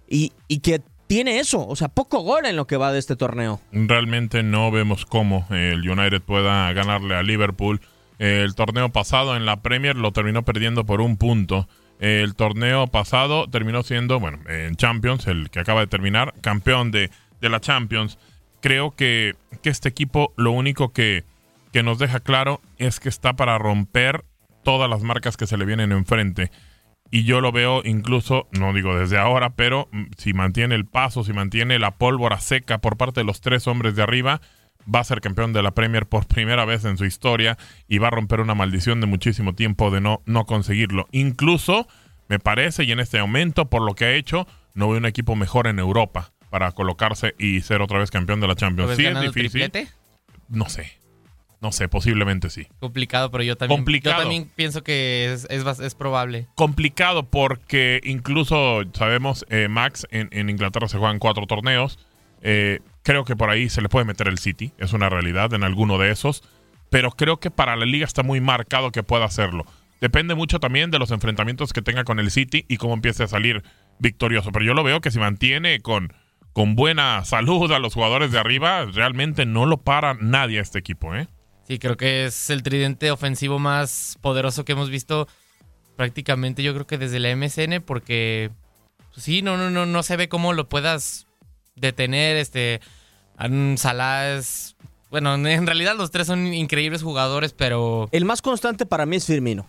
y, 0.08 0.32
y 0.48 0.60
que 0.60 0.80
tiene 1.06 1.38
eso, 1.38 1.66
o 1.66 1.74
sea, 1.74 1.88
poco 1.88 2.20
gol 2.20 2.46
en 2.46 2.56
lo 2.56 2.66
que 2.66 2.76
va 2.76 2.92
de 2.92 2.98
este 2.98 3.16
torneo. 3.16 3.60
Realmente 3.72 4.42
no 4.42 4.70
vemos 4.70 5.06
cómo 5.06 5.46
el 5.50 5.88
United 5.88 6.20
pueda 6.20 6.72
ganarle 6.72 7.14
a 7.14 7.22
Liverpool. 7.22 7.80
El 8.18 8.54
torneo 8.54 8.90
pasado 8.90 9.36
en 9.36 9.46
la 9.46 9.62
Premier 9.62 9.96
lo 9.96 10.12
terminó 10.12 10.44
perdiendo 10.44 10.84
por 10.84 11.00
un 11.00 11.16
punto. 11.16 11.66
El 11.98 12.34
torneo 12.34 12.86
pasado 12.88 13.48
terminó 13.48 13.82
siendo, 13.82 14.20
bueno, 14.20 14.38
en 14.48 14.76
Champions, 14.76 15.26
el 15.26 15.50
que 15.50 15.60
acaba 15.60 15.80
de 15.80 15.86
terminar, 15.86 16.34
campeón 16.42 16.90
de 16.90 17.10
de 17.40 17.48
la 17.48 17.60
Champions, 17.60 18.18
creo 18.60 18.92
que, 18.92 19.34
este 19.64 19.90
equipo 19.90 20.32
lo 20.36 20.52
único 20.52 20.94
que, 20.94 21.24
que 21.72 21.82
nos 21.82 21.98
deja 21.98 22.20
claro 22.20 22.62
es 22.78 23.00
que 23.00 23.10
está 23.10 23.34
para 23.34 23.58
romper 23.58 24.24
todas 24.62 24.88
las 24.88 25.02
marcas 25.02 25.36
que 25.36 25.46
se 25.46 25.58
le 25.58 25.66
vienen 25.66 25.92
enfrente. 25.92 26.50
Y 27.10 27.24
yo 27.24 27.42
lo 27.42 27.52
veo 27.52 27.82
incluso, 27.84 28.48
no 28.52 28.72
digo 28.72 28.98
desde 28.98 29.18
ahora, 29.18 29.50
pero 29.50 29.88
mm, 29.92 30.04
si 30.16 30.32
mantiene 30.32 30.74
el 30.74 30.86
paso, 30.86 31.22
si 31.22 31.34
mantiene 31.34 31.78
la 31.78 31.92
pólvora 31.92 32.40
seca 32.40 32.78
por 32.78 32.96
parte 32.96 33.20
de 33.20 33.24
los 33.24 33.42
tres 33.42 33.66
hombres 33.66 33.94
de 33.94 34.02
arriba, 34.02 34.40
va 34.92 35.00
a 35.00 35.04
ser 35.04 35.20
campeón 35.20 35.52
de 35.52 35.62
la 35.62 35.72
Premier 35.72 36.06
por 36.06 36.26
primera 36.26 36.64
vez 36.64 36.86
en 36.86 36.96
su 36.96 37.04
historia 37.04 37.58
y 37.88 37.98
va 37.98 38.08
a 38.08 38.12
romper 38.12 38.40
una 38.40 38.54
maldición 38.54 39.00
de 39.02 39.06
muchísimo 39.06 39.54
tiempo 39.54 39.90
de 39.90 40.00
no, 40.00 40.22
no 40.24 40.46
conseguirlo. 40.46 41.08
Incluso, 41.12 41.86
me 42.28 42.38
parece, 42.38 42.84
y 42.84 42.92
en 42.92 43.00
este 43.00 43.20
momento, 43.20 43.68
por 43.68 43.82
lo 43.82 43.94
que 43.94 44.06
ha 44.06 44.12
hecho, 44.12 44.46
no 44.72 44.88
veo 44.88 44.98
un 44.98 45.06
equipo 45.06 45.36
mejor 45.36 45.66
en 45.66 45.78
Europa 45.78 46.32
para 46.50 46.72
colocarse 46.72 47.34
y 47.38 47.60
ser 47.60 47.82
otra 47.82 47.98
vez 47.98 48.10
campeón 48.10 48.40
de 48.40 48.48
la 48.48 48.54
Champions. 48.54 48.96
Sí, 48.96 49.06
es 49.06 49.20
difícil. 49.20 49.70
No 50.48 50.68
sé. 50.68 50.98
No 51.60 51.72
sé, 51.72 51.88
posiblemente 51.88 52.50
sí. 52.50 52.68
Complicado, 52.78 53.30
pero 53.30 53.42
yo 53.42 53.56
también, 53.56 53.78
Complicado. 53.78 54.16
Yo 54.16 54.22
también 54.22 54.50
pienso 54.54 54.84
que 54.84 55.32
es, 55.32 55.46
es, 55.50 55.94
probable. 55.94 56.46
Complicado 56.54 57.24
porque 57.24 58.00
incluso 58.04 58.82
sabemos, 58.92 59.44
eh, 59.50 59.66
Max, 59.68 60.06
en, 60.10 60.48
Inglaterra 60.48 60.86
se 60.88 60.98
juegan 60.98 61.18
cuatro 61.18 61.46
torneos. 61.46 61.98
Eh, 62.42 62.78
creo 63.02 63.24
que 63.24 63.34
por 63.34 63.50
ahí 63.50 63.68
se 63.68 63.82
le 63.82 63.88
puede 63.88 64.04
meter 64.04 64.28
el 64.28 64.38
City, 64.38 64.72
es 64.78 64.92
una 64.92 65.08
realidad 65.08 65.52
en 65.52 65.64
alguno 65.64 65.98
de 65.98 66.12
esos. 66.12 66.44
Pero 66.90 67.10
creo 67.10 67.38
que 67.38 67.50
para 67.50 67.74
la 67.74 67.84
liga 67.84 68.06
está 68.06 68.22
muy 68.22 68.40
marcado 68.40 68.92
que 68.92 69.02
pueda 69.02 69.24
hacerlo. 69.24 69.66
Depende 70.00 70.36
mucho 70.36 70.60
también 70.60 70.92
de 70.92 71.00
los 71.00 71.10
enfrentamientos 71.10 71.72
que 71.72 71.82
tenga 71.82 72.04
con 72.04 72.20
el 72.20 72.30
City 72.30 72.64
y 72.68 72.76
cómo 72.76 72.94
empiece 72.94 73.24
a 73.24 73.28
salir 73.28 73.64
victorioso. 73.98 74.52
Pero 74.52 74.64
yo 74.64 74.74
lo 74.74 74.84
veo 74.84 75.00
que 75.00 75.10
si 75.10 75.18
mantiene 75.18 75.80
con 75.80 76.12
con 76.58 76.74
buena 76.74 77.24
salud 77.24 77.70
a 77.70 77.78
los 77.78 77.94
jugadores 77.94 78.32
de 78.32 78.38
arriba, 78.40 78.84
realmente 78.86 79.46
no 79.46 79.64
lo 79.64 79.76
para 79.76 80.14
nadie 80.14 80.58
a 80.58 80.62
este 80.62 80.80
equipo, 80.80 81.14
¿eh? 81.14 81.28
Sí, 81.68 81.78
creo 81.78 81.96
que 81.96 82.24
es 82.24 82.50
el 82.50 82.64
tridente 82.64 83.12
ofensivo 83.12 83.60
más 83.60 84.18
poderoso 84.22 84.64
que 84.64 84.72
hemos 84.72 84.90
visto 84.90 85.28
prácticamente 85.94 86.64
yo 86.64 86.74
creo 86.74 86.84
que 86.84 86.98
desde 86.98 87.20
la 87.20 87.28
MSN 87.36 87.80
porque 87.86 88.50
pues 89.12 89.22
sí, 89.22 89.40
no 89.40 89.56
no 89.56 89.70
no 89.70 89.86
no 89.86 90.02
se 90.02 90.16
ve 90.16 90.28
cómo 90.28 90.52
lo 90.52 90.68
puedas 90.68 91.28
detener, 91.76 92.36
este 92.36 92.80
Salah 93.76 94.34
es 94.34 94.74
bueno, 95.10 95.36
en 95.36 95.64
realidad 95.64 95.94
los 95.94 96.10
tres 96.10 96.26
son 96.26 96.52
increíbles 96.52 97.04
jugadores, 97.04 97.52
pero... 97.52 98.08
El 98.10 98.24
más 98.24 98.42
constante 98.42 98.84
para 98.84 99.06
mí 99.06 99.14
es 99.14 99.26
Firmino. 99.26 99.68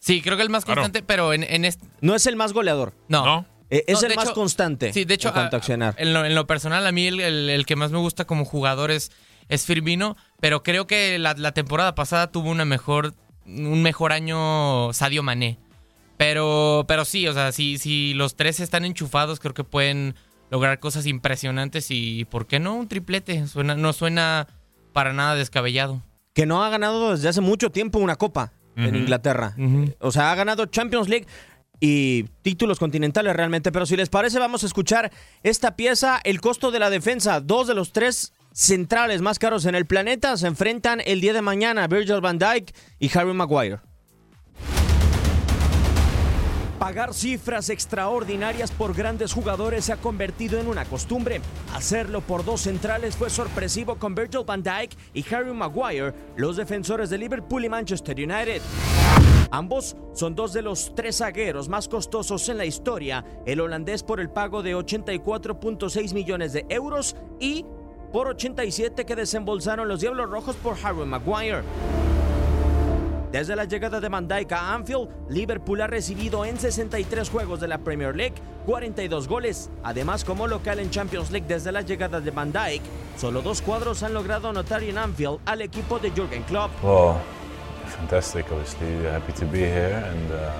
Sí, 0.00 0.20
creo 0.20 0.36
que 0.36 0.42
el 0.42 0.50
más 0.50 0.66
constante, 0.66 1.02
pero 1.02 1.32
en, 1.32 1.44
en 1.44 1.64
este... 1.64 1.86
No 2.02 2.14
es 2.14 2.26
el 2.26 2.36
más 2.36 2.52
goleador. 2.52 2.92
No. 3.08 3.46
Eh, 3.70 3.84
es 3.86 4.02
No, 4.02 4.08
el 4.08 4.16
más 4.16 4.24
hecho- 4.26 4.34
constante. 4.34 4.92
Sí, 4.92 5.04
de 5.04 5.14
hecho, 5.14 5.28
en 5.28 5.34
cuanto 5.34 5.56
a 5.56 5.58
a- 5.58 5.60
accionar. 5.60 5.94
En 5.98 6.12
lo, 6.12 6.24
en 6.24 6.34
lo 6.34 6.46
personal, 6.46 6.86
a 6.86 6.92
mí 6.92 7.06
el, 7.06 7.20
el- 7.20 7.48
el 7.50 7.66
que 7.66 7.76
más 7.76 7.92
me 7.92 7.98
gusta 7.98 8.24
como 8.26 8.44
jugador 8.44 8.90
es, 8.90 9.12
es 9.48 9.64
Firmino, 9.64 10.16
pero 10.40 10.62
creo 10.62 10.86
que 10.86 11.18
la, 11.18 11.34
la 11.34 11.52
temporada 11.52 11.94
pasada 11.94 12.30
tuvo 12.32 12.50
una 12.50 12.64
mejor, 12.64 13.14
un 13.46 13.82
mejor 13.82 14.12
año 14.12 14.92
Sadio 14.92 15.22
Mané. 15.22 15.58
Pero, 16.16 16.84
pero 16.86 17.04
sí, 17.04 17.26
o 17.28 17.32
sea, 17.32 17.50
si, 17.52 17.78
si 17.78 18.12
los 18.14 18.36
tres 18.36 18.60
están 18.60 18.84
enchufados, 18.84 19.40
creo 19.40 19.54
que 19.54 19.64
pueden 19.64 20.14
lograr 20.50 20.78
cosas 20.78 21.06
impresionantes 21.06 21.90
y, 21.90 22.24
¿por 22.26 22.46
qué 22.46 22.58
no? 22.58 22.74
Un 22.74 22.88
triplete. 22.88 23.46
Suena, 23.46 23.74
no 23.74 23.92
suena 23.92 24.46
para 24.92 25.12
nada 25.12 25.34
descabellado. 25.34 26.02
que 26.34 26.44
no 26.46 26.62
ha 26.62 26.68
ganado 26.70 27.12
desde 27.12 27.28
hace 27.28 27.40
mucho 27.40 27.70
tiempo 27.70 27.98
una 27.98 28.16
copa 28.16 28.52
en. 28.76 28.94
Inglaterra. 28.96 29.54
O 30.00 30.10
sea, 30.12 30.32
ha 30.32 30.34
ganado 30.34 30.66
Champions 30.66 31.08
League 31.08 31.26
y 31.80 32.24
títulos 32.42 32.78
continentales 32.78 33.34
realmente. 33.34 33.72
Pero 33.72 33.86
si 33.86 33.96
les 33.96 34.08
parece, 34.08 34.38
vamos 34.38 34.62
a 34.62 34.66
escuchar 34.66 35.10
esta 35.42 35.76
pieza. 35.76 36.20
El 36.22 36.40
costo 36.40 36.70
de 36.70 36.78
la 36.78 36.90
defensa. 36.90 37.40
Dos 37.40 37.66
de 37.66 37.74
los 37.74 37.92
tres 37.92 38.32
centrales 38.52 39.22
más 39.22 39.38
caros 39.38 39.64
en 39.64 39.74
el 39.74 39.86
planeta 39.86 40.36
se 40.36 40.46
enfrentan 40.46 41.00
el 41.04 41.20
día 41.20 41.32
de 41.32 41.42
mañana. 41.42 41.86
Virgil 41.86 42.20
van 42.20 42.38
Dijk 42.38 42.74
y 42.98 43.16
Harry 43.16 43.32
Maguire. 43.32 43.89
Pagar 46.80 47.12
cifras 47.12 47.68
extraordinarias 47.68 48.70
por 48.70 48.94
grandes 48.94 49.34
jugadores 49.34 49.84
se 49.84 49.92
ha 49.92 49.98
convertido 49.98 50.58
en 50.58 50.66
una 50.66 50.86
costumbre. 50.86 51.42
Hacerlo 51.74 52.22
por 52.22 52.42
dos 52.42 52.62
centrales 52.62 53.16
fue 53.16 53.28
sorpresivo 53.28 53.96
con 53.96 54.14
Virgil 54.14 54.44
van 54.46 54.62
Dijk 54.62 54.96
y 55.12 55.22
Harry 55.34 55.52
Maguire, 55.52 56.14
los 56.36 56.56
defensores 56.56 57.10
de 57.10 57.18
Liverpool 57.18 57.66
y 57.66 57.68
Manchester 57.68 58.16
United. 58.16 58.62
Ambos 59.50 59.94
son 60.14 60.34
dos 60.34 60.54
de 60.54 60.62
los 60.62 60.94
tres 60.94 61.18
zagueros 61.18 61.68
más 61.68 61.86
costosos 61.86 62.48
en 62.48 62.56
la 62.56 62.64
historia, 62.64 63.26
el 63.44 63.60
holandés 63.60 64.02
por 64.02 64.18
el 64.18 64.30
pago 64.30 64.62
de 64.62 64.74
84.6 64.74 66.14
millones 66.14 66.54
de 66.54 66.64
euros 66.70 67.14
y 67.38 67.66
por 68.10 68.26
87 68.26 69.04
que 69.04 69.16
desembolsaron 69.16 69.86
los 69.86 70.00
Diablos 70.00 70.30
Rojos 70.30 70.56
por 70.56 70.78
Harry 70.82 71.04
Maguire. 71.04 71.62
Desde 73.32 73.54
la 73.54 73.64
llegada 73.64 74.00
de 74.00 74.08
Van 74.08 74.26
Dijk 74.26 74.50
a 74.50 74.74
Anfield, 74.74 75.08
Liverpool 75.28 75.80
ha 75.80 75.86
recibido 75.86 76.44
en 76.44 76.58
63 76.58 77.30
juegos 77.30 77.60
de 77.60 77.68
la 77.68 77.78
Premier 77.78 78.14
League 78.16 78.34
42 78.66 79.28
goles. 79.28 79.70
Además, 79.84 80.24
como 80.24 80.48
local 80.48 80.80
en 80.80 80.90
Champions 80.90 81.30
League 81.30 81.46
desde 81.46 81.70
la 81.70 81.82
llegada 81.82 82.20
de 82.20 82.32
Van 82.32 82.50
Dijk, 82.50 82.82
solo 83.16 83.40
dos 83.40 83.62
cuadros 83.62 84.02
han 84.02 84.14
logrado 84.14 84.48
anotar 84.48 84.82
en 84.82 84.98
Anfield 84.98 85.38
al 85.46 85.62
equipo 85.62 86.00
de 86.00 86.10
Jürgen 86.10 86.42
Klopp. 86.42 86.72
Well, 86.82 87.14
fantastic. 87.96 88.46
Obviously, 88.50 89.06
happy 89.06 89.32
to 89.32 89.46
be 89.46 89.60
here, 89.60 89.94
and 89.94 90.32
uh, 90.32 90.50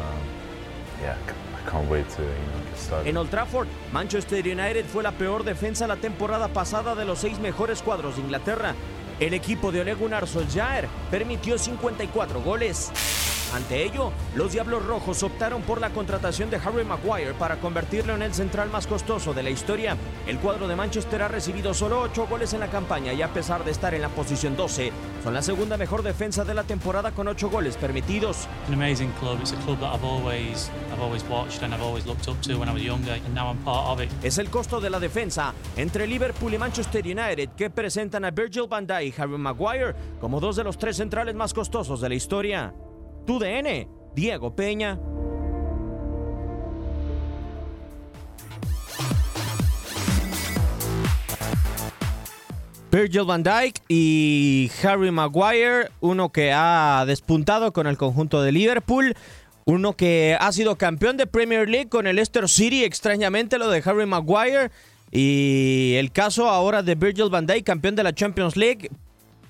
yeah, 1.03 1.17
I 1.17 1.71
can't 1.71 1.91
wait 1.91 2.09
to 2.11 2.23
you 2.23 2.29
know 2.29 2.71
get 2.71 2.79
started. 2.79 3.09
En 3.09 3.17
Old 3.17 3.31
Trafford, 3.31 3.67
Manchester 3.93 4.47
United 4.47 4.85
fue 4.85 5.03
la 5.03 5.11
peor 5.11 5.43
defensa 5.43 5.89
la 5.89 5.97
temporada 5.97 6.47
pasada 6.49 6.95
de 6.95 7.05
los 7.05 7.19
seis 7.19 7.41
mejores 7.41 7.83
cuadros 7.83 8.15
de 8.15 8.23
Inglaterra. 8.23 8.75
El 9.21 9.35
equipo 9.35 9.71
de 9.71 9.83
Ole 9.83 9.93
Gunnar 9.93 10.27
Solskjaer 10.27 10.89
permitió 11.11 11.59
54 11.59 12.41
goles. 12.41 12.91
Ante 13.55 13.83
ello, 13.83 14.13
los 14.37 14.53
Diablos 14.53 14.87
Rojos 14.87 15.23
optaron 15.23 15.63
por 15.63 15.81
la 15.81 15.91
contratación 15.91 16.51
de 16.51 16.57
Harry 16.57 16.85
Maguire 16.85 17.35
para 17.35 17.57
convertirlo 17.57 18.15
en 18.15 18.23
el 18.23 18.33
central 18.33 18.71
más 18.71 18.87
costoso 18.87 19.35
de 19.35 19.43
la 19.43 19.51
historia. 19.51 19.97
El 20.27 20.39
cuadro 20.39 20.69
de 20.69 20.77
Manchester 20.77 21.23
ha 21.23 21.29
recibido 21.29 21.75
solo 21.75 22.01
8 22.01 22.27
goles 22.29 22.55
en 22.55 22.61
la 22.61 22.69
campaña 22.69 23.13
y 23.13 23.23
a 23.23 23.33
pesar 23.33 23.65
de 23.65 23.73
estar 23.73 23.93
en 23.95 24.03
la 24.03 24.09
posición 24.09 24.57
12, 24.57 24.93
son 25.25 25.35
la 25.35 25.43
segunda 25.43 25.77
mejor 25.77 26.03
defensa 26.03 26.45
de 26.45 26.55
la 26.55 26.63
temporada 26.65 27.11
con 27.13 27.27
8 27.29 27.51
goles 27.51 27.77
permitidos. 27.77 28.49
an 28.69 28.75
amazing 28.75 29.11
club. 29.19 29.39
It's 29.41 29.53
a 29.53 29.57
club 29.65 29.81
that 29.81 29.93
I've 29.93 30.05
always 30.05 30.71
I've 30.93 31.03
always 31.03 31.25
watched 31.29 31.63
and 31.63 31.75
I've 31.75 31.83
always 31.83 32.07
looked 32.07 32.29
up 32.29 32.41
to 32.43 32.57
when 32.57 32.69
I 32.69 32.73
was 32.73 32.83
younger, 32.83 33.13
and 33.13 33.35
now 33.35 33.51
I'm 33.51 33.59
part 33.65 33.89
of 33.89 34.01
it. 34.01 34.11
Es 34.23 34.39
el 34.39 34.49
costo 34.49 34.81
de 34.81 34.91
la 34.91 35.01
defensa 35.01 35.55
entre 35.77 36.07
Liverpool 36.07 36.55
y 36.55 36.59
Manchester 36.59 37.05
United 37.05 37.51
que 37.57 37.71
presentan 37.71 38.25
a 38.25 38.31
Virgil 38.31 38.67
van 38.69 38.87
Dijk 38.87 39.19
y 39.19 39.21
Harry 39.21 39.39
Maguire 39.39 39.95
como 40.21 40.41
dos 40.41 40.57
de 40.57 40.65
los 40.65 40.79
tres 40.79 40.97
centrales 40.97 41.35
más 41.35 41.53
costosos 41.53 42.01
de 42.01 42.09
la 42.09 42.15
historia. 42.15 42.73
Tu 43.31 43.39
DN, 43.39 43.87
Diego 44.17 44.57
Peña. 44.57 44.99
Virgil 52.91 53.23
van 53.23 53.45
Dijk 53.45 53.77
y 53.87 54.69
Harry 54.83 55.13
Maguire, 55.13 55.91
uno 56.01 56.33
que 56.33 56.51
ha 56.53 57.05
despuntado 57.07 57.73
con 57.73 57.87
el 57.87 57.97
conjunto 57.97 58.43
de 58.43 58.51
Liverpool, 58.51 59.15
uno 59.65 59.93
que 59.93 60.37
ha 60.41 60.51
sido 60.51 60.77
campeón 60.77 61.17
de 61.17 61.29
Premier 61.29 61.69
League 61.69 61.89
con 61.89 62.09
el 62.09 62.17
Leicester 62.17 62.49
City, 62.49 62.83
extrañamente 62.83 63.59
lo 63.59 63.71
de 63.71 63.81
Harry 63.85 64.07
Maguire, 64.07 64.73
y 65.13 65.95
el 65.99 66.11
caso 66.11 66.49
ahora 66.49 66.83
de 66.83 66.97
Virgil 66.97 67.31
van 67.31 67.47
Dijk, 67.47 67.65
campeón 67.65 67.95
de 67.95 68.03
la 68.03 68.13
Champions 68.13 68.57
League 68.57 68.91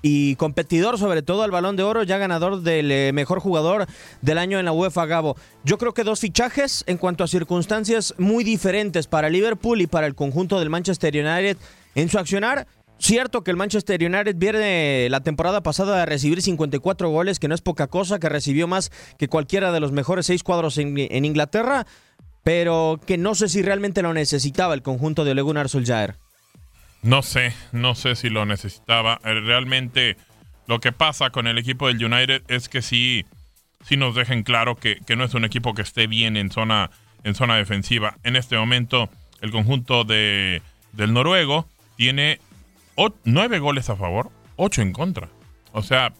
y 0.02 0.36
competidor 0.36 0.98
sobre 0.98 1.22
todo 1.22 1.42
al 1.42 1.50
Balón 1.50 1.76
de 1.76 1.82
Oro, 1.82 2.02
ya 2.02 2.18
ganador 2.18 2.62
del 2.62 2.90
eh, 2.90 3.12
mejor 3.12 3.40
jugador 3.40 3.86
del 4.22 4.38
año 4.38 4.58
en 4.58 4.64
la 4.64 4.72
UEFA 4.72 5.06
Gabo. 5.06 5.36
Yo 5.64 5.78
creo 5.78 5.92
que 5.92 6.04
dos 6.04 6.20
fichajes 6.20 6.84
en 6.86 6.96
cuanto 6.96 7.24
a 7.24 7.28
circunstancias 7.28 8.14
muy 8.18 8.44
diferentes 8.44 9.06
para 9.06 9.28
Liverpool 9.28 9.80
y 9.80 9.86
para 9.86 10.06
el 10.06 10.14
conjunto 10.14 10.58
del 10.58 10.70
Manchester 10.70 11.14
United 11.14 11.56
en 11.94 12.08
su 12.08 12.18
accionar. 12.18 12.66
Cierto 12.98 13.42
que 13.42 13.50
el 13.50 13.56
Manchester 13.56 14.04
United 14.04 14.36
viene 14.36 15.08
la 15.08 15.20
temporada 15.20 15.62
pasada 15.62 15.98
de 15.98 16.04
recibir 16.04 16.42
54 16.42 17.08
goles, 17.08 17.38
que 17.38 17.48
no 17.48 17.54
es 17.54 17.62
poca 17.62 17.86
cosa, 17.86 18.18
que 18.18 18.28
recibió 18.28 18.68
más 18.68 18.92
que 19.16 19.26
cualquiera 19.26 19.72
de 19.72 19.80
los 19.80 19.90
mejores 19.90 20.26
seis 20.26 20.42
cuadros 20.42 20.76
en, 20.76 21.24
Inglaterra, 21.24 21.86
pero 22.44 23.00
que 23.06 23.16
no 23.16 23.34
sé 23.34 23.48
si 23.48 23.62
realmente 23.62 24.02
lo 24.02 24.12
necesitaba 24.12 24.74
el 24.74 24.82
conjunto 24.82 25.24
de 25.24 25.30
Ole 25.30 25.40
Gunnar 25.40 25.70
Solskjaer. 25.70 26.16
No 27.02 27.22
sé, 27.22 27.54
no 27.72 27.94
sé 27.94 28.14
si 28.16 28.28
lo 28.28 28.44
necesitaba. 28.46 29.20
Eh, 29.24 29.40
Realmente 29.40 30.16
lo 30.66 30.80
que 30.80 30.92
pasa 30.92 31.30
con 31.30 31.46
el 31.46 31.58
equipo 31.58 31.88
del 31.88 32.04
United 32.04 32.42
es 32.48 32.68
que 32.68 32.82
sí, 32.82 33.24
sí 33.84 33.96
nos 33.96 34.14
dejen 34.14 34.42
claro 34.42 34.76
que, 34.76 34.98
que 35.06 35.16
no 35.16 35.24
es 35.24 35.34
un 35.34 35.44
equipo 35.44 35.74
que 35.74 35.82
esté 35.82 36.06
bien 36.06 36.36
en 36.36 36.50
zona, 36.50 36.90
en 37.24 37.34
zona 37.34 37.56
defensiva. 37.56 38.16
En 38.22 38.36
este 38.36 38.56
momento, 38.56 39.10
el 39.40 39.50
conjunto 39.50 40.04
de, 40.04 40.62
del 40.92 41.12
noruego 41.12 41.66
tiene 41.96 42.40
nueve 43.24 43.58
goles 43.58 43.88
a 43.88 43.96
favor, 43.96 44.30
ocho 44.56 44.82
en 44.82 44.92
contra. 44.92 45.28
O 45.72 45.82
sea, 45.82 46.12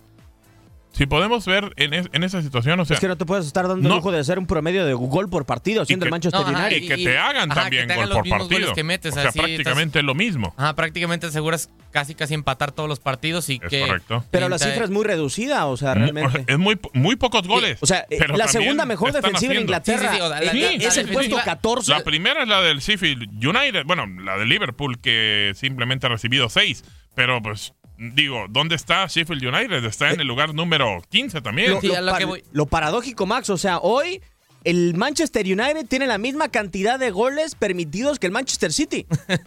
si 0.93 1.07
podemos 1.07 1.47
ver 1.47 1.73
en, 1.77 1.95
es- 1.95 2.09
en 2.13 2.25
esa 2.25 2.43
situación, 2.43 2.79
o 2.81 2.85
sea, 2.85 2.95
es 2.95 3.01
que 3.01 3.09
no 3.09 3.17
te 3.17 3.25
puedes 3.25 3.47
estar 3.47 3.69
dando 3.69 3.83
el 3.83 3.89
no. 3.89 3.97
lujo 3.97 4.11
de 4.13 4.19
hacer 4.19 4.39
un 4.39 4.47
promedio 4.47 4.85
de 4.85 4.93
gol 4.95 5.31
por 5.31 5.47
partido 5.47 5.85
siendo 5.85 6.05
que- 6.05 6.09
el 6.09 6.11
Manchester 6.11 6.41
No, 6.43 6.49
ajá, 6.49 6.67
United. 6.67 6.83
y 6.83 6.89
que 6.89 6.97
te 6.99 7.17
hagan 7.19 7.51
ajá, 7.53 7.63
también 7.63 7.83
que 7.83 7.87
te 7.89 7.93
hagan 7.95 8.09
gol 8.09 8.19
por 8.23 8.29
partido. 8.29 8.49
goles 8.61 8.71
que 8.75 8.85
metes, 8.85 9.13
o 9.17 9.21
sea, 9.21 9.29
así 9.31 9.39
prácticamente 9.39 9.99
es 10.01 10.05
lo 10.05 10.15
mismo. 10.15 10.53
Ajá, 10.57 10.75
prácticamente 10.75 11.27
aseguras 11.29 11.71
casi 11.93 12.15
casi 12.15 12.35
empatar 12.35 12.73
todos 12.73 12.89
los 12.89 13.01
partidos 13.01 13.49
y 13.51 13.59
que... 13.59 13.81
correcto. 13.81 14.25
Pero 14.31 14.49
la 14.49 14.59
cifra 14.59 14.85
es 14.85 14.91
muy 14.91 15.05
reducida, 15.05 15.67
o 15.67 15.77
sea, 15.77 15.95
realmente. 15.95 16.45
Es 16.47 16.59
muy, 16.59 16.79
muy 16.93 17.17
pocos 17.17 17.47
goles. 17.49 17.79
O 17.81 17.87
sea, 17.87 18.07
eh, 18.11 18.17
pero 18.19 18.37
la 18.37 18.49
segunda 18.49 18.85
mejor 18.85 19.13
defensiva 19.13 19.55
en. 19.55 19.61
Inglaterra 19.61 20.01
Sí, 20.01 20.07
sí, 20.09 20.15
sí, 20.17 20.21
o 20.23 20.29
sea, 20.29 20.41
la- 20.41 20.53
eh, 20.53 20.55
la- 20.55 20.87
es 20.87 20.97
la 20.97 21.03
el 21.03 21.09
puesto 21.09 21.37
defensiva- 21.37 21.45
14. 21.45 21.91
La 21.93 22.01
primera 22.05 22.43
es 22.43 22.49
la 22.49 22.61
del 22.61 22.79
Sheffield 22.81 23.29
United, 23.45 23.85
bueno, 23.87 24.07
la 24.07 24.37
de 24.39 24.45
Liverpool, 24.47 25.01
que 25.01 25.53
simplemente 25.55 26.07
ha 26.07 26.11
recibido 26.11 26.49
seis. 26.49 26.85
Pero 27.15 27.43
pues, 27.43 27.75
digo, 28.01 28.47
¿dónde 28.49 28.75
está 28.75 29.07
Sheffield 29.07 29.45
United? 29.45 29.85
Está 29.85 30.11
en 30.11 30.21
el 30.21 30.27
lugar 30.27 30.55
número 30.55 31.03
15 31.11 31.41
también. 31.43 31.73
lo, 31.73 31.81
lo 32.01 32.13
par- 32.13 32.43
lo 32.53 32.67
paradójico, 32.67 33.27
Max, 33.27 33.51
o 33.51 33.59
sea, 33.59 33.79
hoy 33.79 34.21
el 34.65 34.95
Manchester 34.95 35.45
United 35.47 35.87
tiene 35.89 36.07
la 36.07 36.19
misma 36.19 36.49
cantidad 36.51 36.99
de 36.99 37.11
goles 37.11 37.55
permitidos 37.55 38.19
que 38.19 38.27
el 38.27 38.33
Manchester 38.33 38.73
City. 38.73 39.07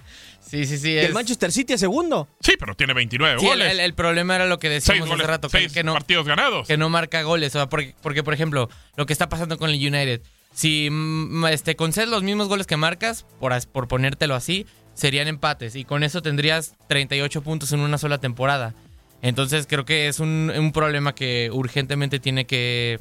Sí, 0.46 0.66
sí, 0.68 0.78
sí. 0.78 0.90
Que 0.90 1.02
es- 1.02 1.08
el 1.08 1.14
Manchester 1.16 1.52
City 1.52 1.74
es 1.74 1.80
segundo. 1.80 2.28
Sí, 2.42 2.54
pero 2.60 2.76
tiene 2.76 2.94
29 2.94 3.40
Sí, 3.40 3.46
el, 3.46 3.52
goles. 3.54 3.72
el- 3.72 3.80
el 3.80 3.94
problema 3.96 4.36
era 4.36 4.46
lo 4.46 4.60
que 4.60 4.70
decíamos 4.70 5.08
goles, 5.10 5.24
hace 5.24 5.32
rato, 5.32 5.50
que, 5.50 5.84
no, 5.84 5.94
partidos 5.94 6.28
ganados. 6.28 6.68
que 6.68 6.78
no 6.78 6.90
marca 6.90 7.24
goles. 7.24 7.56
O 7.56 7.60
sea, 7.60 7.70
porque, 7.70 7.96
porque, 8.04 8.22
por 8.24 8.36
ejemplo, 8.36 8.70
lo 8.96 9.08
que 9.08 9.14
está 9.14 9.30
pasando 9.30 9.58
con 9.58 9.72
el 9.72 9.78
United, 9.78 10.22
si 10.54 10.90
mm, 10.92 11.46
este, 11.48 11.76
concedes 11.76 12.10
los 12.10 12.22
mismos 12.22 12.50
goles 12.50 12.68
que 12.68 12.78
marcas, 12.78 13.26
por, 13.40 13.52
as- 13.52 13.66
por 13.66 13.88
ponértelo 13.88 14.36
así, 14.36 14.68
serían 14.94 15.28
empates. 15.28 15.76
Y 15.76 15.86
con 15.86 16.04
eso 16.04 16.22
tendrías 16.22 16.76
38 16.88 17.42
puntos 17.42 17.72
en 17.72 17.80
una 17.80 17.98
sola 17.98 18.18
temporada. 18.20 18.74
Entonces 19.22 19.68
creo 19.68 19.86
que 19.86 20.08
es 20.08 20.20
un, 20.20 20.52
un 20.56 20.72
problema 20.72 21.16
que 21.16 21.50
urgentemente 21.52 22.20
tiene 22.20 22.46
que 22.46 23.00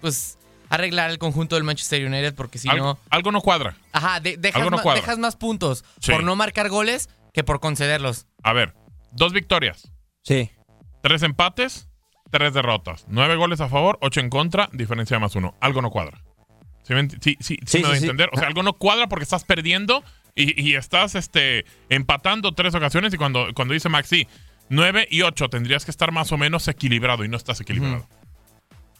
pues 0.00 0.36
arreglar 0.68 1.10
el 1.10 1.18
conjunto 1.18 1.54
del 1.56 1.64
Manchester 1.64 2.04
United 2.06 2.34
porque 2.34 2.58
si 2.58 2.68
algo, 2.68 2.84
no... 2.86 2.98
algo 3.10 3.32
no 3.32 3.40
cuadra. 3.40 3.76
Ajá, 3.92 4.20
de- 4.20 4.36
dejas, 4.36 4.56
algo 4.60 4.70
no 4.70 4.76
ma- 4.78 4.82
cuadra. 4.82 5.00
dejas 5.00 5.18
más 5.18 5.36
puntos 5.36 5.84
Sí. 6.00 6.12
por 6.12 6.24
no 6.24 6.36
marcar 6.36 6.68
goles 6.68 7.08
que 7.32 7.44
por 7.44 7.60
concederlos. 7.60 8.26
A 8.42 8.52
ver, 8.52 8.74
dos 9.12 9.32
victorias, 9.32 9.92
Sí. 10.22 10.50
tres 11.02 11.22
empates, 11.22 11.88
tres 12.30 12.52
derrotas. 12.54 13.04
Nueve 13.08 13.36
goles 13.36 13.60
a 13.60 13.68
favor, 13.68 13.98
ocho 14.00 14.20
en 14.20 14.30
contra, 14.30 14.68
diferencia 14.72 15.16
de 15.16 15.20
más 15.20 15.34
uno. 15.36 15.54
Algo 15.60 15.82
no 15.82 15.90
cuadra. 15.90 16.22
¿Sí 16.82 16.94
sí, 16.94 17.18
sí, 17.20 17.36
sí 17.40 17.56
Sí, 17.66 17.78
me 17.78 17.84
doy 17.88 17.94
a 17.96 17.98
entender? 18.00 18.30
O 18.32 18.38
sea, 18.38 18.48
algo 18.48 18.62
no 18.64 18.72
cuadra 18.72 19.08
porque 19.08 19.22
estás 19.24 19.44
perdiendo 19.44 20.02
y, 20.34 20.74
estás 20.74 21.14
este, 21.14 21.64
empatando 21.88 22.52
tres 22.52 22.74
ocasiones 22.74 23.12
y 23.14 23.16
cuando, 23.16 23.48
cuando 23.54 23.74
dice 23.74 23.88
Max, 23.88 24.08
sí, 24.08 24.26
9 24.68 25.08
y 25.10 25.22
8 25.22 25.48
tendrías 25.48 25.84
que 25.84 25.90
estar 25.90 26.12
más 26.12 26.32
o 26.32 26.38
menos 26.38 26.66
equilibrado 26.68 27.24
y 27.24 27.28
no 27.28 27.36
estás 27.36 27.60
equilibrado. 27.60 28.06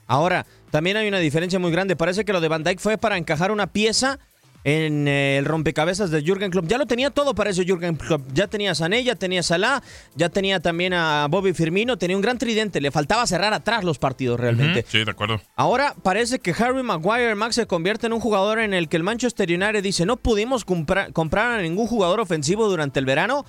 Ahora, 0.07 0.45
también 0.71 0.97
hay 0.97 1.07
una 1.07 1.19
diferencia 1.19 1.61
muy 1.61 1.71
grande. 1.71 1.95
Parece 1.95 2.25
que 2.25 2.33
lo 2.33 2.41
de 2.41 2.49
Van 2.49 2.65
Dijk 2.65 2.81
fue 2.81 2.99
para 2.99 3.17
encajar 3.17 3.53
una 3.53 3.69
pieza 3.69 4.19
en 4.65 5.09
eh, 5.09 5.39
el 5.39 5.45
rompecabezas 5.45 6.11
de 6.11 6.23
Jürgen 6.23 6.51
Klopp. 6.51 6.67
Ya 6.67 6.79
lo 6.79 6.87
tenía 6.87 7.11
todo 7.11 7.35
para 7.35 7.51
eso 7.51 7.63
Jürgen 7.63 7.97
Klopp. 7.97 8.23
Ya 8.33 8.47
tenía 8.47 8.73
a 8.73 8.75
Sané, 8.75 9.03
ya 9.05 9.15
tenía 9.15 9.41
a 9.41 9.43
Salah, 9.43 9.83
ya 10.15 10.29
tenía 10.29 10.61
también 10.61 10.93
a 10.95 11.27
Bobby 11.29 11.53
Firmino, 11.53 11.99
tenía 11.99 12.17
un 12.17 12.23
gran 12.23 12.39
tridente. 12.39 12.81
Le 12.81 12.91
faltaba 12.91 13.27
cerrar 13.27 13.53
atrás 13.53 13.85
los 13.85 13.99
partidos 13.99 14.39
realmente. 14.39 14.85
Sí, 14.89 15.05
de 15.05 15.11
acuerdo. 15.11 15.41
Ahora 15.57 15.95
parece 16.03 16.39
que 16.39 16.53
Harry 16.53 16.83
Maguire 16.83 17.35
Max 17.35 17.55
se 17.55 17.67
convierte 17.67 18.07
en 18.07 18.13
un 18.13 18.21
jugador 18.21 18.59
en 18.59 18.75
el 18.75 18.89
que 18.89 18.97
el 18.97 19.03
Manchester 19.03 19.49
United 19.49 19.83
dice 19.83 20.07
no 20.07 20.17
pudimos 20.17 20.65
comprar, 20.65 21.13
comprar 21.13 21.59
a 21.59 21.63
ningún 21.63 21.87
jugador 21.87 22.21
ofensivo 22.21 22.69
durante 22.69 23.01
el 23.01 23.07
verano, 23.07 23.45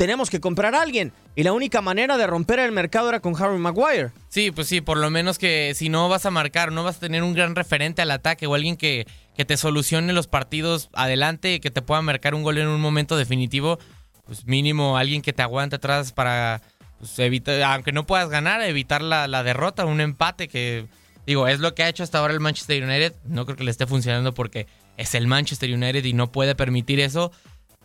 tenemos 0.00 0.30
que 0.30 0.40
comprar 0.40 0.74
a 0.74 0.80
alguien. 0.80 1.12
Y 1.36 1.42
la 1.42 1.52
única 1.52 1.82
manera 1.82 2.16
de 2.16 2.26
romper 2.26 2.58
el 2.58 2.72
mercado 2.72 3.10
era 3.10 3.20
con 3.20 3.34
Harry 3.40 3.58
Maguire. 3.58 4.12
Sí, 4.28 4.50
pues 4.50 4.66
sí, 4.66 4.80
por 4.80 4.96
lo 4.96 5.10
menos 5.10 5.38
que 5.38 5.74
si 5.74 5.90
no 5.90 6.08
vas 6.08 6.24
a 6.24 6.30
marcar, 6.30 6.72
no 6.72 6.82
vas 6.84 6.96
a 6.96 7.00
tener 7.00 7.22
un 7.22 7.34
gran 7.34 7.54
referente 7.54 8.00
al 8.00 8.10
ataque 8.10 8.46
o 8.46 8.54
alguien 8.54 8.76
que, 8.76 9.06
que 9.36 9.44
te 9.44 9.56
solucione 9.56 10.12
los 10.12 10.26
partidos 10.26 10.90
adelante 10.92 11.60
que 11.60 11.70
te 11.70 11.82
pueda 11.82 12.02
marcar 12.02 12.34
un 12.34 12.42
gol 12.42 12.58
en 12.58 12.68
un 12.68 12.80
momento 12.80 13.16
definitivo, 13.16 13.78
pues 14.26 14.46
mínimo 14.46 14.96
alguien 14.96 15.22
que 15.22 15.32
te 15.32 15.42
aguante 15.42 15.76
atrás 15.76 16.12
para 16.12 16.62
pues, 16.98 17.18
evitar, 17.18 17.62
aunque 17.62 17.92
no 17.92 18.06
puedas 18.06 18.28
ganar, 18.28 18.62
evitar 18.62 19.02
la, 19.02 19.42
derrota, 19.42 19.86
un 19.86 20.00
empate 20.00 20.48
que, 20.48 20.86
digo, 21.26 21.48
es 21.48 21.60
lo 21.60 21.74
que 21.74 21.82
ha 21.82 21.88
hecho 21.88 22.02
hasta 22.02 22.18
ahora 22.18 22.34
el 22.34 22.40
Manchester 22.40 22.82
United. 22.84 23.14
No 23.24 23.46
creo 23.46 23.56
que 23.56 23.64
le 23.64 23.70
esté 23.70 23.86
funcionando 23.86 24.34
porque 24.34 24.66
es 24.96 25.14
el 25.14 25.26
Manchester 25.26 25.72
United 25.72 26.04
y 26.04 26.12
no 26.12 26.30
puede 26.30 26.54
permitir 26.54 27.00
eso, 27.00 27.32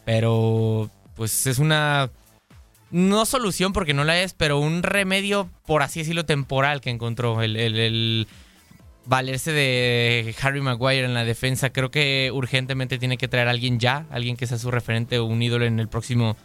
pero 0.04 0.90
pues 1.16 1.48
es 1.48 1.60
una 1.60 2.12
no 2.92 3.26
solución 3.26 3.74
porque 3.74 3.94
no 3.94 4.04
la 4.04 4.22
es, 4.22 4.34
pero 4.34 4.60
un 4.60 4.84
remedio, 4.84 5.50
por 5.66 5.82
así 5.82 6.00
decirlo, 6.02 6.26
temporal 6.26 6.82
que 6.82 6.90
encontró 6.90 7.42
el- 7.42 7.56
el 7.56 8.28
valerse 9.06 9.52
de 9.52 10.36
Harry 10.42 10.62
Maguire 10.62 11.06
en 11.06 11.14
la 11.14 11.24
defensa. 11.26 11.70
Creo 11.72 11.92
que 11.92 12.32
urgentemente 12.34 12.98
tiene 12.98 13.18
que 13.18 13.28
traer 13.28 13.48
a 13.48 13.52
alguien 13.52 13.80
ya, 13.80 14.06
alguien 14.12 14.38
que 14.38 14.48
sea 14.48 14.58
su 14.58 14.72
referente 14.72 15.20
o 15.20 15.26
un 15.26 15.42
ídolo 15.42 15.66
en 15.66 15.80
el 15.80 15.88
próximo 15.88 16.36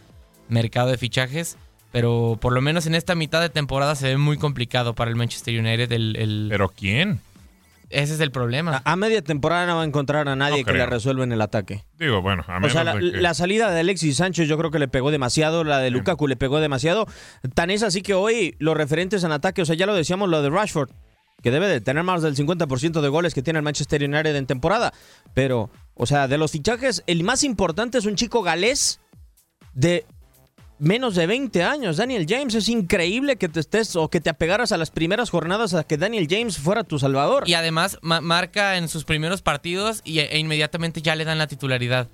mercado 0.49 0.89
de 0.89 0.97
fichajes. 0.97 1.57
Pero 1.91 2.37
por 2.39 2.53
lo 2.53 2.61
menos 2.61 2.85
en 2.85 2.95
esta 2.95 3.15
mitad 3.15 3.41
de 3.41 3.49
temporada 3.49 3.95
se 3.95 4.07
ve 4.07 4.17
muy 4.17 4.37
complicado 4.37 4.95
para 4.95 5.09
el 5.11 5.17
Manchester 5.17 5.59
United. 5.59 5.91
El, 5.91 6.15
el- 6.17 6.47
¿Pero 6.49 6.69
quién? 6.69 7.19
Ese 7.89 8.13
es 8.13 8.21
el 8.21 8.31
problema. 8.31 8.81
A 8.85 8.95
media 8.95 9.21
temporada 9.21 9.65
no 9.65 9.75
va 9.75 9.81
a 9.81 9.85
encontrar 9.85 10.29
a 10.29 10.35
nadie 10.37 10.59
No 10.63 10.65
que 10.71 10.77
le 10.77 10.85
resuelva 10.85 11.25
en 11.25 11.33
el 11.33 11.41
ataque. 11.41 11.83
Digo, 11.99 12.21
bueno, 12.21 12.45
a 12.47 12.51
O 12.55 12.59
menos 12.61 12.71
sea, 12.71 12.85
la, 12.85 12.95
de 12.95 13.11
que- 13.11 13.17
la 13.19 13.33
salida 13.33 13.69
de 13.69 13.81
Alexis 13.81 14.15
Sánchez 14.15 14.47
yo 14.47 14.57
creo 14.57 14.71
que 14.71 14.79
le 14.79 14.87
pegó 14.87 15.11
demasiado, 15.11 15.65
la 15.65 15.79
de 15.79 15.89
Lukaku 15.91 16.25
le 16.29 16.37
pegó 16.37 16.61
demasiado. 16.61 17.05
Tan 17.53 17.69
es 17.69 17.83
así 17.83 18.01
que 18.01 18.13
hoy 18.13 18.55
los 18.59 18.77
referentes 18.77 19.25
en 19.25 19.33
ataque, 19.33 19.61
o 19.61 19.65
sea, 19.65 19.75
ya 19.75 19.85
lo 19.87 19.93
decíamos 19.93 20.29
lo 20.29 20.41
de 20.41 20.49
Rashford, 20.49 20.89
que 21.41 21.51
debe 21.51 21.67
de 21.67 21.81
tener 21.81 22.03
más 22.03 22.21
del 22.21 22.35
50% 22.35 23.01
de 23.01 23.07
goles 23.09 23.33
que 23.33 23.41
tiene 23.41 23.59
el 23.59 23.63
Manchester 23.63 24.03
United 24.03 24.35
en 24.35 24.45
temporada. 24.47 24.93
Pero, 25.33 25.69
o 25.95 26.05
sea, 26.05 26.27
de 26.27 26.37
los 26.37 26.51
fichajes, 26.51 27.03
el 27.07 27.23
más 27.23 27.43
importante 27.43 27.97
es 27.97 28.05
un 28.05 28.15
chico 28.15 28.43
galés 28.43 28.99
de 29.73 30.05
menos 30.79 31.13
de 31.15 31.27
20 31.27 31.63
años, 31.63 31.97
Daniel 31.97 32.25
James. 32.27 32.55
Es 32.55 32.67
increíble 32.69 33.35
que 33.35 33.47
te 33.49 33.59
estés 33.59 33.95
o 33.95 34.09
que 34.09 34.19
te 34.19 34.29
apegaras 34.29 34.71
a 34.71 34.77
las 34.77 34.89
primeras 34.91 35.29
jornadas 35.29 35.73
a 35.73 35.83
que 35.83 35.97
Daniel 35.97 36.27
James 36.29 36.57
fuera 36.57 36.83
tu 36.83 36.97
salvador. 36.99 37.47
Y 37.47 37.53
además 37.53 37.99
ma- 38.01 38.21
marca 38.21 38.77
en 38.77 38.87
sus 38.89 39.03
primeros 39.03 39.41
partidos 39.41 40.01
y, 40.03 40.19
e 40.19 40.39
inmediatamente 40.39 41.01
ya 41.01 41.15
le 41.15 41.23
dan 41.25 41.37
la 41.37 41.47
titularidad. 41.47 42.09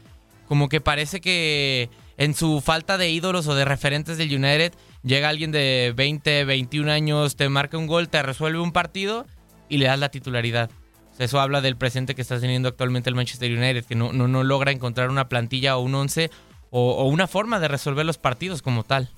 Como 0.48 0.70
que 0.70 0.82
parece 0.82 1.22
que 1.22 1.90
en 2.18 2.34
su 2.34 2.62
falta 2.62 2.98
de 2.98 3.10
ídolos 3.10 3.48
o 3.48 3.56
de 3.56 3.64
referentes 3.66 4.18
del 4.18 4.34
United, 4.34 4.74
llega 5.08 5.30
alguien 5.30 5.52
de 5.52 5.94
20, 5.96 6.46
21 6.46 6.92
años, 6.92 7.36
te 7.36 7.50
marca 7.50 7.78
un 7.78 7.88
gol, 7.88 8.10
te 8.10 8.22
resuelve 8.22 8.60
un 8.60 8.72
partido 8.72 9.26
y 9.70 9.78
le 9.78 9.88
das 9.88 10.00
la 10.00 10.10
titularidad. 10.10 10.70
Eso 11.20 11.40
habla 11.40 11.62
del 11.62 11.78
presente 11.78 12.14
que 12.14 12.22
está 12.22 12.40
teniendo 12.40 12.70
actualmente 12.70 13.10
el 13.10 13.16
Manchester 13.16 13.52
United, 13.52 13.86
que 13.86 13.96
no, 13.96 14.14
no, 14.14 14.28
no 14.28 14.44
logra 14.44 14.72
encontrar 14.72 15.10
una 15.10 15.30
plantilla 15.30 15.78
o 15.78 15.82
un 15.82 15.96
once 15.96 16.30
o, 16.70 17.06
una 17.06 17.28
forma 17.28 17.60
de 17.60 17.68
resolver 17.68 18.06
los 18.06 18.18
partidos 18.18 18.62
como 18.62 18.84
tal. 18.84 19.10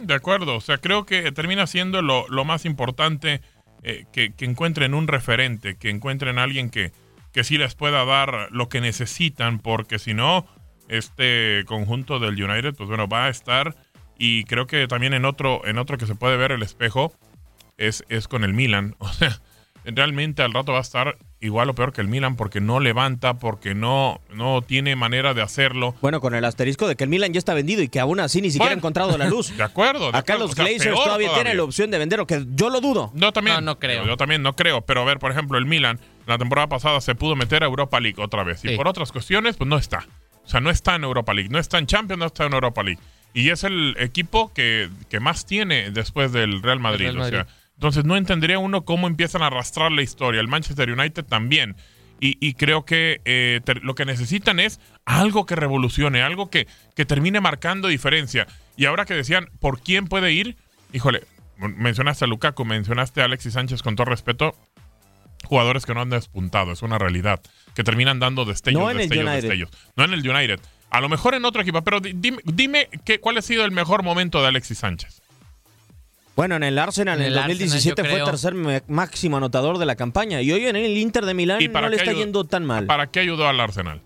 De 0.00 0.14
acuerdo, 0.14 0.56
o 0.56 0.60
sea, 0.60 0.78
creo 0.78 1.04
que 1.04 1.32
termina 1.32 1.66
siendo 1.66 2.02
lo, 2.02 2.26
lo 2.28 2.44
más 2.44 2.64
importante 2.64 3.42
eh, 3.82 4.04
que, 4.12 4.32
que 4.32 4.44
encuentren 4.44 4.94
un 4.94 5.08
referente, 5.08 5.76
que 5.76 5.90
encuentren 5.90 6.38
alguien 6.38 6.70
que, 6.70 6.92
que 7.32 7.44
sí 7.44 7.58
les 7.58 7.74
pueda 7.74 8.04
dar 8.04 8.48
lo 8.52 8.68
que 8.68 8.80
necesitan, 8.80 9.58
porque 9.58 9.98
si 9.98 10.14
no, 10.14 10.46
este 10.88 11.64
conjunto 11.66 12.18
del 12.18 12.42
United, 12.42 12.74
pues 12.74 12.88
bueno, 12.88 13.08
va 13.08 13.26
a 13.26 13.28
estar, 13.28 13.76
y 14.18 14.44
creo 14.44 14.66
que 14.66 14.86
también 14.88 15.14
en 15.14 15.24
otro, 15.24 15.64
en 15.66 15.78
otro 15.78 15.96
que 15.96 16.06
se 16.06 16.14
puede 16.14 16.36
ver 16.36 16.52
el 16.52 16.62
espejo, 16.62 17.12
es, 17.76 18.04
es 18.08 18.28
con 18.28 18.44
el 18.44 18.52
Milan. 18.52 18.96
O 19.08 19.08
sea, 19.12 19.40
realmente 19.94 20.42
al 20.42 20.52
rato 20.52 20.72
va 20.72 20.78
a 20.78 20.82
estar 20.82 21.16
igual 21.40 21.70
o 21.70 21.74
peor 21.74 21.92
que 21.94 22.00
el 22.02 22.08
Milan 22.08 22.36
porque 22.36 22.60
no 22.60 22.78
levanta, 22.80 23.34
porque 23.38 23.74
no, 23.74 24.20
no 24.34 24.60
tiene 24.60 24.96
manera 24.96 25.32
de 25.32 25.40
hacerlo. 25.40 25.94
Bueno, 26.02 26.20
con 26.20 26.34
el 26.34 26.44
asterisco 26.44 26.86
de 26.88 26.96
que 26.96 27.04
el 27.04 27.10
Milan 27.10 27.32
ya 27.32 27.38
está 27.38 27.54
vendido 27.54 27.80
y 27.82 27.88
que 27.88 28.00
aún 28.00 28.20
así 28.20 28.42
ni 28.42 28.50
siquiera 28.50 28.74
ha 28.74 28.76
encontrado 28.76 29.16
la 29.16 29.26
luz. 29.26 29.56
De 29.56 29.62
acuerdo. 29.62 30.10
de 30.12 30.18
Acá 30.18 30.34
acuerdo, 30.34 30.42
los 30.44 30.52
o 30.52 30.54
sea, 30.56 30.64
Glazers 30.66 30.94
todavía, 30.94 31.32
tienen 31.32 31.56
la 31.56 31.62
opción 31.62 31.90
de 31.90 31.98
vender, 31.98 32.22
que 32.26 32.44
yo 32.54 32.68
lo 32.68 32.80
dudo. 32.82 33.12
Yo 33.14 33.32
también. 33.32 33.56
No, 33.56 33.60
no 33.62 33.78
creo. 33.78 34.04
Yo 34.04 34.16
también 34.18 34.42
no 34.42 34.54
creo. 34.56 34.82
Pero 34.82 35.00
a 35.02 35.04
ver, 35.04 35.18
por 35.20 35.30
ejemplo, 35.30 35.56
el 35.56 35.64
Milan, 35.64 35.98
la 36.26 36.36
temporada 36.36 36.66
pasada 36.68 37.00
se 37.00 37.14
pudo 37.14 37.34
meter 37.36 37.62
a 37.62 37.66
Europa 37.66 37.98
League 38.00 38.20
otra 38.20 38.42
vez. 38.42 38.62
Y 38.64 38.70
Sí. 38.70 38.76
por 38.76 38.88
otras 38.88 39.10
cuestiones, 39.12 39.56
pues 39.56 39.68
no 39.70 39.78
está. 39.78 40.06
O 40.44 40.48
sea, 40.50 40.60
no 40.60 40.68
está 40.70 40.96
en 40.96 41.04
Europa 41.04 41.32
League. 41.32 41.48
No 41.50 41.58
está 41.58 41.78
en 41.78 41.86
Champions, 41.86 42.18
no 42.18 42.26
está 42.26 42.44
en 42.44 42.52
Europa 42.52 42.82
League. 42.82 43.00
Y 43.34 43.50
es 43.50 43.64
el 43.64 43.94
equipo 43.98 44.52
que, 44.52 44.88
que 45.08 45.20
más 45.20 45.46
tiene 45.46 45.90
después 45.90 46.32
del 46.32 46.62
Real 46.62 46.80
Madrid. 46.80 47.06
Real 47.12 47.18
O 47.20 47.24
sea, 47.28 47.38
Madrid. 47.40 47.52
entonces 47.74 48.04
no 48.04 48.16
entendería 48.16 48.58
uno 48.58 48.84
cómo 48.84 49.06
empiezan 49.06 49.42
a 49.42 49.46
arrastrar 49.46 49.92
la 49.92 50.02
historia. 50.02 50.40
El 50.40 50.48
Manchester 50.48 50.90
United 50.90 51.24
también. 51.24 51.76
Y, 52.20 52.36
y 52.44 52.54
creo 52.54 52.84
que 52.84 53.20
eh, 53.26 53.60
ter- 53.64 53.84
lo 53.84 53.94
que 53.94 54.04
necesitan 54.04 54.58
es 54.58 54.80
algo 55.04 55.46
que 55.46 55.54
revolucione, 55.54 56.20
algo 56.22 56.50
que, 56.50 56.66
que 56.96 57.04
termine 57.04 57.40
marcando 57.40 57.86
diferencia. 57.86 58.48
Y 58.76 58.86
ahora 58.86 59.04
que 59.04 59.14
decían, 59.14 59.48
¿por 59.60 59.80
quién 59.80 60.06
puede 60.08 60.32
ir? 60.32 60.56
Híjole, 60.92 61.22
mencionaste 61.58 62.24
a 62.24 62.28
Lukaku, 62.28 62.64
mencionaste 62.64 63.20
a 63.20 63.26
Alexis 63.26 63.52
Sánchez 63.52 63.82
con 63.82 63.94
todo 63.94 64.06
respeto. 64.06 64.56
Jugadores 65.44 65.86
que 65.86 65.94
no 65.94 66.00
han 66.00 66.10
despuntado, 66.10 66.72
es 66.72 66.82
una 66.82 66.98
realidad. 66.98 67.40
Que 67.76 67.84
terminan 67.84 68.18
dando 68.18 68.44
destellos, 68.44 68.82
No 68.82 68.88
destellos, 68.92 69.30
destellos. 69.34 69.70
No 69.94 70.04
en 70.04 70.12
el 70.12 70.28
United. 70.28 70.58
A 70.90 71.00
lo 71.00 71.08
mejor 71.08 71.34
en 71.34 71.44
otro 71.44 71.60
equipo, 71.62 71.82
pero 71.82 72.00
di- 72.00 72.12
dime, 72.14 72.38
dime 72.44 72.88
qué, 73.04 73.20
cuál 73.20 73.36
ha 73.38 73.42
sido 73.42 73.64
el 73.64 73.70
mejor 73.72 74.02
momento 74.02 74.40
de 74.40 74.48
Alexis 74.48 74.78
Sánchez. 74.78 75.20
Bueno, 76.34 76.54
en 76.56 76.62
el 76.62 76.78
Arsenal 76.78 77.18
en, 77.18 77.22
En 77.22 77.26
el 77.26 77.32
el 77.32 77.38
Arsenal, 77.40 77.58
2017 77.58 78.02
yo 78.04 78.08
fue 78.08 78.24
tercer 78.24 78.54
máximo 78.88 79.36
anotador 79.38 79.78
de 79.78 79.86
la 79.86 79.96
campaña 79.96 80.40
y 80.40 80.52
hoy 80.52 80.66
en 80.66 80.76
el 80.76 80.96
Inter 80.96 81.26
de 81.26 81.34
Milán 81.34 81.60
¿Y 81.60 81.68
no 81.68 81.88
le 81.88 81.96
está 81.96 82.10
ayudó? 82.10 82.24
yendo 82.24 82.44
tan 82.44 82.64
mal. 82.64 82.86
¿Para 82.86 83.08
qué 83.08 83.20
ayudó 83.20 83.48
al 83.48 83.58
Arsenal? 83.60 84.00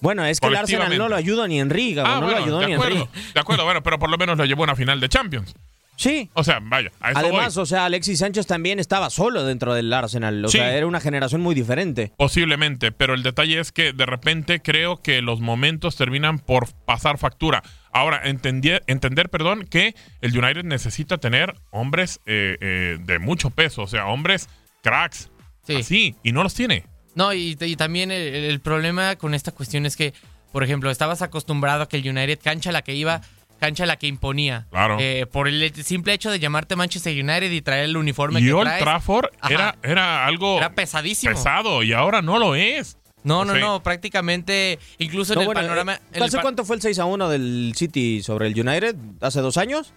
Bueno, 0.00 0.24
es 0.24 0.40
que 0.40 0.46
el 0.48 0.56
Arsenal 0.56 0.96
no 0.98 1.08
lo 1.08 1.14
ayuda 1.14 1.46
ni 1.46 1.60
Henry, 1.60 1.94
Gabo, 1.94 2.08
Ah, 2.08 2.14
no 2.16 2.22
bueno, 2.22 2.38
lo 2.38 2.44
ayudó 2.44 2.58
de 2.60 2.66
ni 2.66 2.72
acuerdo, 2.72 2.96
Henry. 3.12 3.22
de 3.34 3.40
acuerdo, 3.40 3.64
bueno, 3.64 3.82
pero 3.82 3.98
por 3.98 4.10
lo 4.10 4.18
menos 4.18 4.36
lo 4.38 4.44
llevó 4.46 4.62
a 4.62 4.64
una 4.64 4.76
final 4.76 4.98
de 4.98 5.08
Champions. 5.08 5.54
Sí. 6.02 6.30
O 6.34 6.42
sea, 6.42 6.58
vaya, 6.60 6.90
a 7.00 7.10
eso 7.12 7.18
Además, 7.20 7.54
voy. 7.54 7.62
o 7.62 7.66
sea, 7.66 7.84
Alexis 7.84 8.18
Sánchez 8.18 8.46
también 8.46 8.80
estaba 8.80 9.08
solo 9.10 9.44
dentro 9.44 9.72
del 9.74 9.92
Arsenal. 9.92 10.44
O 10.44 10.48
Sí. 10.48 10.58
sea, 10.58 10.74
era 10.76 10.86
una 10.86 11.00
generación 11.00 11.40
muy 11.40 11.54
diferente. 11.54 12.12
Posiblemente, 12.16 12.90
pero 12.92 13.14
el 13.14 13.22
detalle 13.22 13.60
es 13.60 13.70
que 13.72 13.92
de 13.92 14.04
repente 14.06 14.60
creo 14.60 15.00
que 15.00 15.22
los 15.22 15.40
momentos 15.40 15.94
terminan 15.96 16.38
por 16.40 16.72
pasar 16.84 17.18
factura. 17.18 17.62
Ahora, 17.92 18.22
entendí- 18.24 18.80
entender, 18.86 19.28
perdón, 19.28 19.64
que 19.70 19.94
el 20.20 20.36
United 20.36 20.64
necesita 20.64 21.18
tener 21.18 21.54
hombres 21.70 22.20
eh, 22.26 22.56
eh, 22.60 22.98
de 23.00 23.18
mucho 23.18 23.50
peso, 23.50 23.82
o 23.82 23.86
sea, 23.86 24.06
hombres 24.06 24.48
cracks. 24.82 25.30
Sí. 25.64 25.76
Así, 25.76 26.16
y 26.24 26.32
no 26.32 26.42
los 26.42 26.54
tiene. 26.54 26.84
No, 27.14 27.32
y, 27.32 27.56
y 27.60 27.76
también 27.76 28.10
el, 28.10 28.34
el 28.34 28.60
problema 28.60 29.14
con 29.16 29.34
esta 29.34 29.52
cuestión 29.52 29.86
es 29.86 29.96
que, 29.96 30.14
por 30.50 30.64
ejemplo, 30.64 30.90
estabas 30.90 31.22
acostumbrado 31.22 31.82
a 31.82 31.88
que 31.88 31.98
el 31.98 32.08
United, 32.08 32.40
cancha 32.42 32.72
la 32.72 32.82
que 32.82 32.94
iba, 32.94 33.20
cancha 33.62 33.86
la 33.86 33.96
que 33.96 34.08
imponía. 34.08 34.66
Claro. 34.70 34.96
Eh, 34.98 35.24
por 35.30 35.46
el 35.46 35.72
simple 35.84 36.12
hecho 36.14 36.30
de 36.32 36.40
llamarte 36.40 36.74
Manchester 36.74 37.12
United 37.12 37.50
y 37.52 37.62
traer 37.62 37.84
el 37.84 37.96
uniforme 37.96 38.40
Y 38.40 38.44
que 38.46 38.52
Old 38.52 38.66
traes. 38.66 38.82
Trafford 38.82 39.26
era, 39.48 39.76
era 39.84 40.26
algo 40.26 40.58
Era 40.58 40.74
pesadísimo. 40.74 41.32
pesado 41.32 41.84
y 41.84 41.92
ahora 41.92 42.22
no 42.22 42.38
lo 42.40 42.56
es. 42.56 42.98
No, 43.22 43.40
O 43.40 43.44
no, 43.44 43.52
sea, 43.52 43.60
no, 43.60 43.82
prácticamente, 43.84 44.80
incluso 44.98 45.34
No, 45.34 45.40
en 45.40 45.42
el 45.42 45.46
bueno, 45.46 45.60
panorama... 45.60 45.94
en 46.10 46.16
el 46.16 46.22
¿Hace 46.24 46.38
pa- 46.38 46.42
cuánto 46.42 46.64
fue 46.64 46.74
el 46.74 46.82
6 46.82 46.98
a 46.98 47.04
1 47.04 47.28
del 47.28 47.72
City 47.76 48.20
sobre 48.20 48.48
el 48.48 48.60
United? 48.60 48.96
¿Hace 49.20 49.40
dos 49.40 49.56
años? 49.58 49.92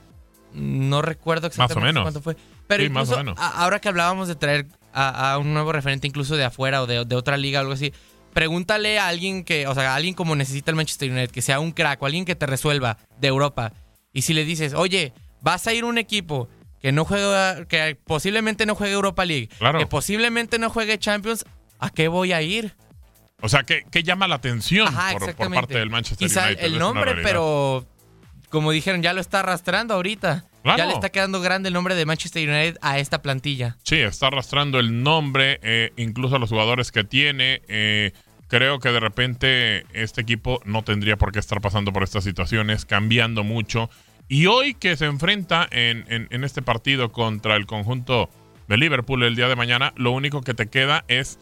No 0.54 1.02
recuerdo 1.02 1.48
Más 1.48 1.58
o 1.58 1.64
exactamente 1.64 1.88
menos. 1.94 2.04
cuánto 2.04 2.22
fue. 2.22 2.38
Pero 2.68 2.84
Sí, 2.84 2.90
más 2.90 3.10
o 3.10 3.18
menos. 3.18 3.36
ahora 3.40 3.82
que 3.82 3.90
hablábamos 3.90 4.28
de 4.28 4.36
traer 4.36 4.68
a, 4.94 5.32
a 5.34 5.38
un 5.40 5.54
nuevo 5.54 5.72
referente, 5.72 6.06
incluso 6.08 6.38
de 6.38 6.46
afuera 6.46 6.84
o 6.84 6.88
de, 6.88 7.04
de 7.04 7.16
otra 7.16 7.36
liga 7.36 7.60
o 7.60 7.62
algo 7.62 7.74
así, 7.74 7.92
pregúntale 8.36 9.00
a 9.00 9.08
alguien 9.08 9.46
que, 9.46 9.66
o 9.66 9.74
sea, 9.74 9.94
a 9.94 9.96
alguien 9.96 10.14
como 10.14 10.36
necesita 10.36 10.70
el 10.70 10.76
Manchester 10.76 11.10
United, 11.10 11.32
que 11.32 11.42
sea 11.42 11.62
un 11.62 11.72
crack 11.72 12.02
o 12.02 12.06
alguien 12.06 12.26
que 12.26 12.36
te 12.36 12.46
resuelva 12.46 12.98
de 13.18 13.30
Europa. 13.30 13.72
Y 14.12 14.24
si 14.24 14.34
le 14.34 14.44
dices, 14.44 14.74
oye, 14.74 15.14
vas 15.42 15.66
a 15.68 15.74
ir 15.74 15.86
a 15.86 15.88
un 15.88 15.98
equipo 15.98 16.50
que 16.82 16.92
no 16.92 17.06
juega, 17.06 17.64
que 17.66 17.98
posiblemente 18.04 18.66
no 18.66 18.76
juegue 18.76 18.94
Europa 18.94 19.24
League, 19.24 19.48
Claro. 19.58 19.80
que 19.80 19.88
posiblemente 19.88 20.60
no 20.60 20.70
juegue 20.70 21.00
Champions, 21.00 21.46
¿a 21.80 21.90
qué 21.90 22.10
voy 22.10 22.34
a 22.34 22.42
ir? 22.42 22.76
O 23.42 23.48
sea, 23.48 23.64
que, 23.64 23.84
que 23.90 24.04
llama 24.04 24.28
la 24.28 24.36
atención 24.36 24.90
Ajá, 24.90 25.14
por, 25.18 25.54
parte 25.54 25.78
del 25.78 25.90
Manchester 25.90 26.28
Quizá 26.28 26.48
United. 26.48 26.64
el 26.66 26.78
nombre, 26.78 27.16
pero 27.24 27.88
como 28.50 28.72
dijeron, 28.72 29.02
ya 29.02 29.14
lo 29.14 29.22
está 29.22 29.40
arrastrando 29.40 29.94
ahorita. 29.94 30.44
Claro. 30.64 30.78
Ya 30.78 30.86
le 30.88 30.94
está 30.94 31.10
quedando 31.10 31.42
grande 31.42 31.68
el 31.68 31.74
nombre 31.74 31.94
de 31.96 32.06
Manchester 32.06 32.48
United 32.50 32.78
a 32.82 32.98
esta 32.98 33.22
plantilla. 33.22 33.78
Sí, 33.84 33.98
está 33.98 34.28
arrastrando 34.28 34.80
el 34.80 35.04
nombre, 35.04 35.60
eh, 35.62 35.92
incluso 35.96 36.38
a 36.38 36.40
los 36.40 36.50
jugadores 36.50 36.92
que 36.92 37.04
tiene. 37.04 37.62
eh, 37.68 38.14
creo 38.48 38.80
que 38.80 38.90
de 38.90 39.00
repente 39.00 39.86
este 39.94 40.22
equipo 40.22 40.60
no 40.66 40.84
tendría 40.84 41.18
por 41.18 41.32
qué 41.32 41.40
estar 41.40 41.62
pasando 41.62 41.94
por 41.94 42.04
estas 42.04 42.24
situaciones, 42.24 42.86
cambiando 42.86 43.44
mucho. 43.44 43.90
Y 44.28 44.48
hoy 44.48 44.74
que 44.74 44.98
se 44.98 45.06
enfrenta 45.06 45.68
en, 45.70 46.28
este 46.44 46.62
partido 46.62 47.12
contra 47.12 47.56
el 47.56 47.66
conjunto 47.66 48.30
de 48.68 48.78
Liverpool 48.78 49.24
el 49.24 49.36
día 49.36 49.48
de 49.48 49.56
mañana, 49.56 49.94
lo 49.96 50.12
único 50.12 50.42
que 50.42 50.54
te 50.54 50.68
queda 50.68 51.06
es 51.08 51.40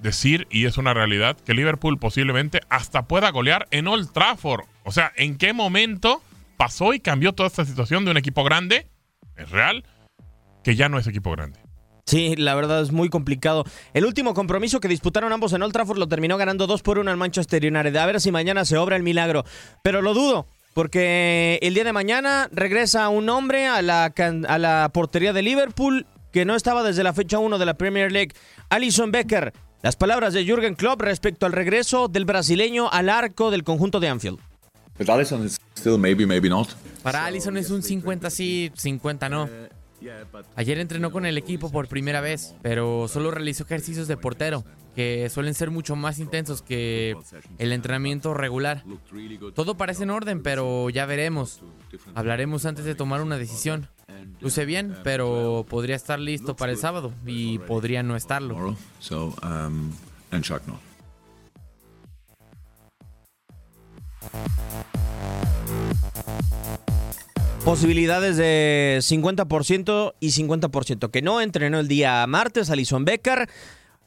decir, 0.00 0.48
y 0.50 0.64
es 0.64 0.78
una 0.78 0.94
realidad, 0.94 1.36
que 1.36 1.54
Liverpool 1.54 1.98
posiblemente 1.98 2.60
hasta 2.70 3.06
pueda 3.06 3.30
golear 3.30 3.68
en 3.70 3.86
Old 3.86 4.12
Trafford. 4.12 4.64
O 4.82 4.90
sea, 4.90 5.12
¿en 5.16 5.36
qué 5.36 5.52
momento 5.52 6.22
pasó 6.56 6.94
y 6.94 7.00
cambió 7.00 7.32
toda 7.32 7.48
esta 7.48 7.64
situación 7.64 8.04
de 8.04 8.10
un 8.12 8.16
equipo 8.16 8.42
grande, 8.42 8.88
es 9.36 9.50
real, 9.50 9.84
que 10.64 10.74
ya 10.74 10.88
no 10.88 10.98
es 10.98 11.06
equipo 11.06 11.30
grande? 11.30 11.63
Sí, 12.06 12.34
la 12.36 12.54
verdad 12.54 12.82
es 12.82 12.92
muy 12.92 13.08
complicado. 13.08 13.64
El 13.94 14.04
último 14.04 14.34
compromiso 14.34 14.78
que 14.80 14.88
disputaron 14.88 15.32
ambos 15.32 15.52
en 15.54 15.62
Old 15.62 15.72
Trafford 15.72 15.98
lo 15.98 16.06
terminó 16.06 16.36
ganando 16.36 16.66
2 16.66 16.82
por 16.82 16.98
1 16.98 17.10
al 17.10 17.16
Manchester 17.16 17.64
United. 17.64 17.96
A 17.96 18.06
ver 18.06 18.20
si 18.20 18.30
mañana 18.30 18.64
se 18.66 18.76
obra 18.76 18.96
el 18.96 19.02
milagro. 19.02 19.44
Pero 19.82 20.02
lo 20.02 20.12
dudo, 20.12 20.46
porque 20.74 21.58
el 21.62 21.72
día 21.72 21.84
de 21.84 21.92
mañana 21.94 22.48
regresa 22.52 23.08
un 23.08 23.28
hombre 23.30 23.66
a 23.66 23.80
la, 23.80 24.10
can- 24.14 24.44
a 24.48 24.58
la 24.58 24.90
portería 24.92 25.32
de 25.32 25.40
Liverpool 25.42 26.06
que 26.30 26.44
no 26.44 26.56
estaba 26.56 26.82
desde 26.82 27.02
la 27.04 27.14
fecha 27.14 27.38
1 27.38 27.56
de 27.58 27.64
la 27.66 27.74
Premier 27.74 28.12
League. 28.12 28.32
Alison 28.68 29.10
Becker. 29.10 29.54
Las 29.82 29.96
palabras 29.96 30.34
de 30.34 30.44
Jürgen 30.44 30.74
Klopp 30.74 31.00
respecto 31.00 31.46
al 31.46 31.52
regreso 31.52 32.08
del 32.08 32.24
brasileño 32.26 32.90
al 32.90 33.08
arco 33.08 33.50
del 33.50 33.64
conjunto 33.64 34.00
de 34.00 34.08
Anfield. 34.08 34.38
Para 37.02 37.24
Allison 37.24 37.56
es 37.56 37.70
un 37.70 37.82
50 37.82 38.30
sí, 38.30 38.70
50 38.76 39.28
no. 39.28 39.48
Ayer 40.56 40.78
entrenó 40.78 41.10
con 41.10 41.26
el 41.26 41.38
equipo 41.38 41.70
por 41.70 41.88
primera 41.88 42.20
vez, 42.20 42.54
pero 42.62 43.08
solo 43.08 43.30
realizó 43.30 43.64
ejercicios 43.64 44.08
de 44.08 44.16
portero, 44.16 44.64
que 44.94 45.28
suelen 45.30 45.54
ser 45.54 45.70
mucho 45.70 45.96
más 45.96 46.18
intensos 46.18 46.62
que 46.62 47.16
el 47.58 47.72
entrenamiento 47.72 48.34
regular. 48.34 48.84
Todo 49.54 49.76
parece 49.76 50.04
en 50.04 50.10
orden, 50.10 50.42
pero 50.42 50.90
ya 50.90 51.06
veremos. 51.06 51.60
Hablaremos 52.14 52.64
antes 52.66 52.84
de 52.84 52.94
tomar 52.94 53.22
una 53.22 53.38
decisión. 53.38 53.88
Luce 54.40 54.64
bien, 54.64 54.96
pero 55.02 55.64
podría 55.68 55.96
estar 55.96 56.18
listo 56.18 56.56
para 56.56 56.72
el 56.72 56.78
sábado 56.78 57.12
y 57.26 57.58
podría 57.60 58.02
no 58.02 58.16
estarlo. 58.16 58.76
Posibilidades 67.64 68.36
de 68.36 68.98
50% 69.00 70.14
y 70.20 70.28
50%. 70.28 71.10
Que 71.10 71.22
no 71.22 71.40
entrenó 71.40 71.80
el 71.80 71.88
día 71.88 72.26
martes 72.26 72.68
Alison 72.68 73.06
Becker. 73.06 73.48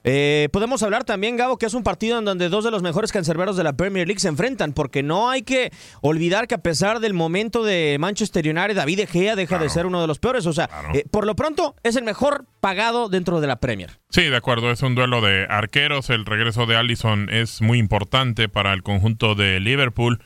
Eh, 0.03 0.47
podemos 0.53 0.83
hablar 0.83 1.05
también, 1.05 1.37
Gabo, 1.37 1.57
que 1.57 1.65
es 1.65 1.73
un 1.73 1.81
partido 1.81 2.19
en 2.19 2.25
donde 2.25 2.49
dos 2.49 2.63
de 2.63 2.69
los 2.69 2.83
mejores 2.83 3.11
cancerberos 3.11 3.57
de 3.57 3.63
la 3.63 3.73
Premier 3.75 4.07
League 4.07 4.19
se 4.19 4.27
enfrentan, 4.27 4.73
porque 4.73 5.01
no 5.01 5.31
hay 5.31 5.41
que 5.41 5.71
olvidar 6.01 6.47
que 6.47 6.53
a 6.53 6.59
pesar 6.59 6.99
del 6.99 7.15
momento 7.15 7.63
de 7.63 7.97
Manchester 7.99 8.47
United, 8.47 8.75
David 8.75 8.97
De 8.97 9.07
Gea 9.07 9.35
deja 9.35 9.57
de 9.57 9.69
ser 9.69 9.87
uno 9.87 10.01
de 10.01 10.07
los 10.07 10.19
peores. 10.19 10.45
O 10.45 10.53
sea, 10.53 10.69
eh, 10.93 11.03
por 11.09 11.25
lo 11.25 11.35
pronto 11.35 11.75
es 11.81 11.95
el 11.95 12.03
mejor 12.03 12.45
pagado 12.61 13.09
dentro 13.09 13.41
de 13.41 13.47
la 13.47 13.59
Premier. 13.59 13.99
Sí, 14.11 14.21
de 14.21 14.37
acuerdo, 14.37 14.69
es 14.69 14.83
un 14.83 14.93
duelo 14.93 15.19
de 15.19 15.47
arqueros. 15.49 16.11
El 16.11 16.27
regreso 16.27 16.67
de 16.67 16.75
Allison 16.77 17.27
es 17.31 17.61
muy 17.63 17.79
importante 17.79 18.49
para 18.49 18.71
el 18.73 18.83
conjunto 18.83 19.33
de 19.33 19.59
Liverpool. 19.59 20.19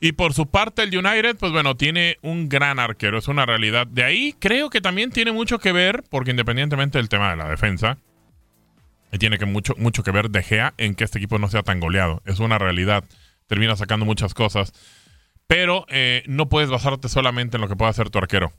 Y 0.00 0.12
por 0.12 0.34
su 0.34 0.46
parte, 0.46 0.82
el 0.82 0.96
United, 0.96 1.36
pues 1.38 1.52
bueno, 1.52 1.76
tiene 1.76 2.18
un 2.22 2.48
gran 2.48 2.78
arquero, 2.78 3.18
es 3.18 3.28
una 3.28 3.46
realidad. 3.46 3.86
De 3.86 4.04
ahí 4.04 4.34
creo 4.38 4.68
que 4.68 4.80
también 4.80 5.10
tiene 5.10 5.32
mucho 5.32 5.58
que 5.58 5.72
ver, 5.72 6.04
porque 6.10 6.32
independientemente 6.32 6.98
del 6.98 7.08
tema 7.08 7.30
de 7.30 7.36
la 7.36 7.48
defensa, 7.48 7.98
y 9.12 9.18
tiene 9.18 9.38
que 9.38 9.46
mucho, 9.46 9.74
mucho 9.78 10.02
que 10.02 10.10
ver 10.10 10.30
De 10.30 10.42
Gea 10.42 10.74
en 10.76 10.94
que 10.94 11.04
este 11.04 11.18
equipo 11.18 11.38
no 11.38 11.48
sea 11.48 11.62
tan 11.62 11.80
goleado. 11.80 12.22
Es 12.26 12.40
una 12.40 12.58
realidad. 12.58 13.04
Termina 13.46 13.76
sacando 13.76 14.04
muchas 14.04 14.34
cosas. 14.34 14.72
Pero 15.46 15.86
eh, 15.88 16.22
no 16.26 16.48
puedes 16.48 16.70
basarte 16.70 17.08
solamente 17.08 17.56
en 17.56 17.60
lo 17.60 17.68
que 17.68 17.76
pueda 17.76 17.90
hacer 17.90 18.10
tu 18.10 18.18
arquero. 18.18 18.52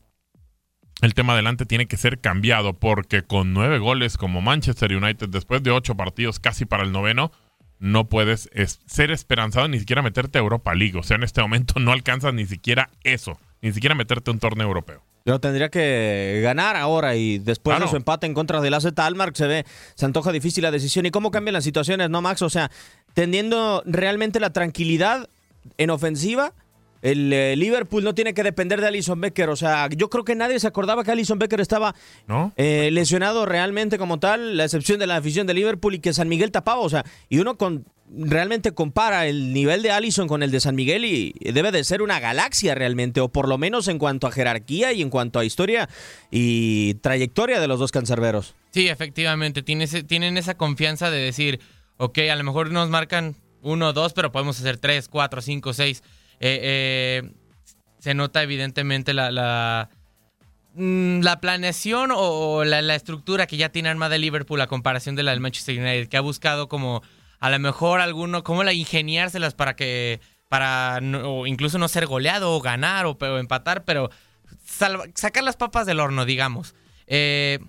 El 1.01 1.13
tema 1.13 1.33
adelante 1.33 1.65
tiene 1.65 1.85
que 1.85 1.97
ser 1.97 2.19
cambiado 2.19 2.73
porque 2.73 3.21
con 3.21 3.53
nueve 3.53 3.77
goles 3.77 4.17
como 4.17 4.41
Manchester 4.41 4.95
United 4.95 5.29
después 5.29 5.61
de 5.61 5.69
ocho 5.69 5.95
partidos 5.95 6.39
casi 6.39 6.65
para 6.65 6.83
el 6.83 6.91
noveno, 6.91 7.31
no 7.79 8.09
puedes 8.09 8.49
es- 8.53 8.79
ser 8.85 9.11
esperanzado 9.11 9.67
ni 9.67 9.79
siquiera 9.79 10.01
meterte 10.01 10.37
a 10.37 10.41
Europa 10.41 10.73
League. 10.75 10.97
O 10.97 11.03
sea, 11.03 11.15
en 11.17 11.23
este 11.23 11.41
momento 11.41 11.79
no 11.79 11.91
alcanzas 11.91 12.33
ni 12.33 12.45
siquiera 12.45 12.89
eso, 13.03 13.39
ni 13.61 13.71
siquiera 13.73 13.95
meterte 13.95 14.31
a 14.31 14.33
un 14.33 14.39
torneo 14.39 14.67
europeo. 14.67 15.03
Pero 15.23 15.39
tendría 15.41 15.67
que 15.69 16.39
ganar 16.41 16.77
ahora 16.77 17.15
y 17.17 17.37
después 17.39 17.77
de 17.81 17.87
su 17.89 17.97
empate 17.97 18.25
en 18.27 18.33
contra 18.33 18.61
del 18.61 18.73
AZ 18.73 18.87
Almar 18.97 19.31
se 19.33 19.45
ve, 19.45 19.65
se 19.93 20.05
antoja 20.05 20.31
difícil 20.31 20.63
la 20.63 20.71
decisión. 20.71 21.05
¿Y 21.05 21.11
cómo 21.11 21.31
cambian 21.31 21.51
las 21.53 21.65
situaciones, 21.65 22.09
no, 22.09 22.21
Max? 22.21 22.41
O 22.43 22.49
sea, 22.49 22.71
teniendo 23.13 23.83
realmente 23.85 24.39
la 24.39 24.51
tranquilidad 24.53 25.29
en 25.77 25.89
ofensiva, 25.89 26.53
el 27.01 27.31
eh, 27.33 27.55
Liverpool 27.55 28.03
no 28.03 28.13
tiene 28.15 28.33
que 28.33 28.43
depender 28.43 28.81
de 28.81 28.87
Alison 28.87 29.19
Becker. 29.21 29.49
O 29.49 29.55
sea, 29.55 29.87
yo 29.89 30.09
creo 30.09 30.23
que 30.25 30.35
nadie 30.35 30.59
se 30.59 30.67
acordaba 30.67 31.03
que 31.03 31.11
Alison 31.11 31.39
Becker 31.39 31.61
estaba 31.61 31.95
¿No? 32.27 32.53
eh, 32.57 32.89
lesionado 32.91 33.45
realmente 33.45 33.97
como 33.97 34.19
tal, 34.19 34.57
la 34.57 34.65
excepción 34.65 34.99
de 34.99 35.07
la 35.07 35.17
afición 35.17 35.47
de 35.47 35.53
Liverpool 35.53 35.95
y 35.95 35.99
que 35.99 36.13
San 36.13 36.27
Miguel 36.29 36.51
tapaba. 36.51 36.81
O 36.81 36.89
sea, 36.89 37.05
y 37.29 37.39
uno 37.39 37.57
con 37.57 37.85
realmente 38.09 38.71
compara 38.71 39.27
el 39.27 39.51
nivel 39.53 39.81
de 39.83 39.91
Allison 39.91 40.29
con 40.29 40.41
el 40.41 40.49
de 40.49 40.61
San 40.61 40.75
Miguel 40.75 41.03
y 41.03 41.33
debe 41.51 41.73
de 41.73 41.83
ser 41.83 42.01
una 42.01 42.21
galaxia 42.21 42.73
realmente, 42.73 43.19
o 43.19 43.27
por 43.27 43.49
lo 43.49 43.57
menos 43.57 43.89
en 43.89 43.99
cuanto 43.99 44.27
a 44.27 44.31
jerarquía 44.31 44.93
y 44.93 45.01
en 45.01 45.09
cuanto 45.09 45.39
a 45.39 45.43
historia 45.45 45.89
y 46.31 46.93
trayectoria 46.95 47.59
de 47.59 47.67
los 47.67 47.79
dos 47.79 47.91
cancerberos. 47.91 48.55
Sí, 48.71 48.87
efectivamente, 48.87 49.61
tiene 49.61 49.83
ese- 49.85 50.03
tienen 50.03 50.37
esa 50.37 50.55
confianza 50.55 51.09
de 51.11 51.17
decir, 51.19 51.59
ok, 51.97 52.19
a 52.31 52.35
lo 52.35 52.43
mejor 52.45 52.71
nos 52.71 52.89
marcan 52.89 53.35
uno 53.61 53.89
o 53.89 53.93
dos, 53.93 54.13
pero 54.13 54.31
podemos 54.31 54.57
hacer 54.59 54.77
tres, 54.77 55.07
cuatro, 55.09 55.41
cinco, 55.41 55.73
seis. 55.73 56.01
Eh, 56.39 56.59
eh, 57.23 57.31
se 57.99 58.13
nota 58.13 58.43
evidentemente 58.43 59.13
la, 59.13 59.31
la, 59.31 59.89
mm, 60.75 61.21
la 61.21 61.39
planeación 61.39 62.11
o, 62.13 62.63
la, 62.63 62.81
la 62.81 62.95
estructura 62.95 63.47
que 63.47 63.57
ya 63.57 63.69
tiene 63.69 63.89
armada 63.89 64.17
Liverpool 64.17 64.61
a 64.61 64.67
comparación 64.67 65.15
de 65.15 65.23
la 65.23 65.31
del 65.31 65.39
Manchester 65.41 65.77
United, 65.79 66.07
que 66.09 66.17
ha 66.17 66.21
buscado 66.21 66.67
como 66.67 67.01
a 67.39 67.49
lo 67.49 67.59
mejor 67.59 67.99
alguno, 68.01 68.43
como 68.43 68.63
la 68.63 68.73
ingeniárselas 68.73 69.53
para 69.55 69.75
que, 69.75 70.19
para 70.49 70.99
no- 71.01 71.39
o 71.41 71.47
incluso 71.47 71.77
no 71.77 71.87
ser 71.87 72.05
goleado 72.07 72.51
o 72.53 72.61
ganar 72.61 73.05
o, 73.05 73.11
o 73.19 73.37
empatar, 73.39 73.83
pero 73.85 74.09
sacar 75.15 75.43
las 75.43 75.55
papas 75.57 75.85
del 75.85 75.99
horno, 75.99 76.25
digamos. 76.25 76.75
Eh, 77.07 77.59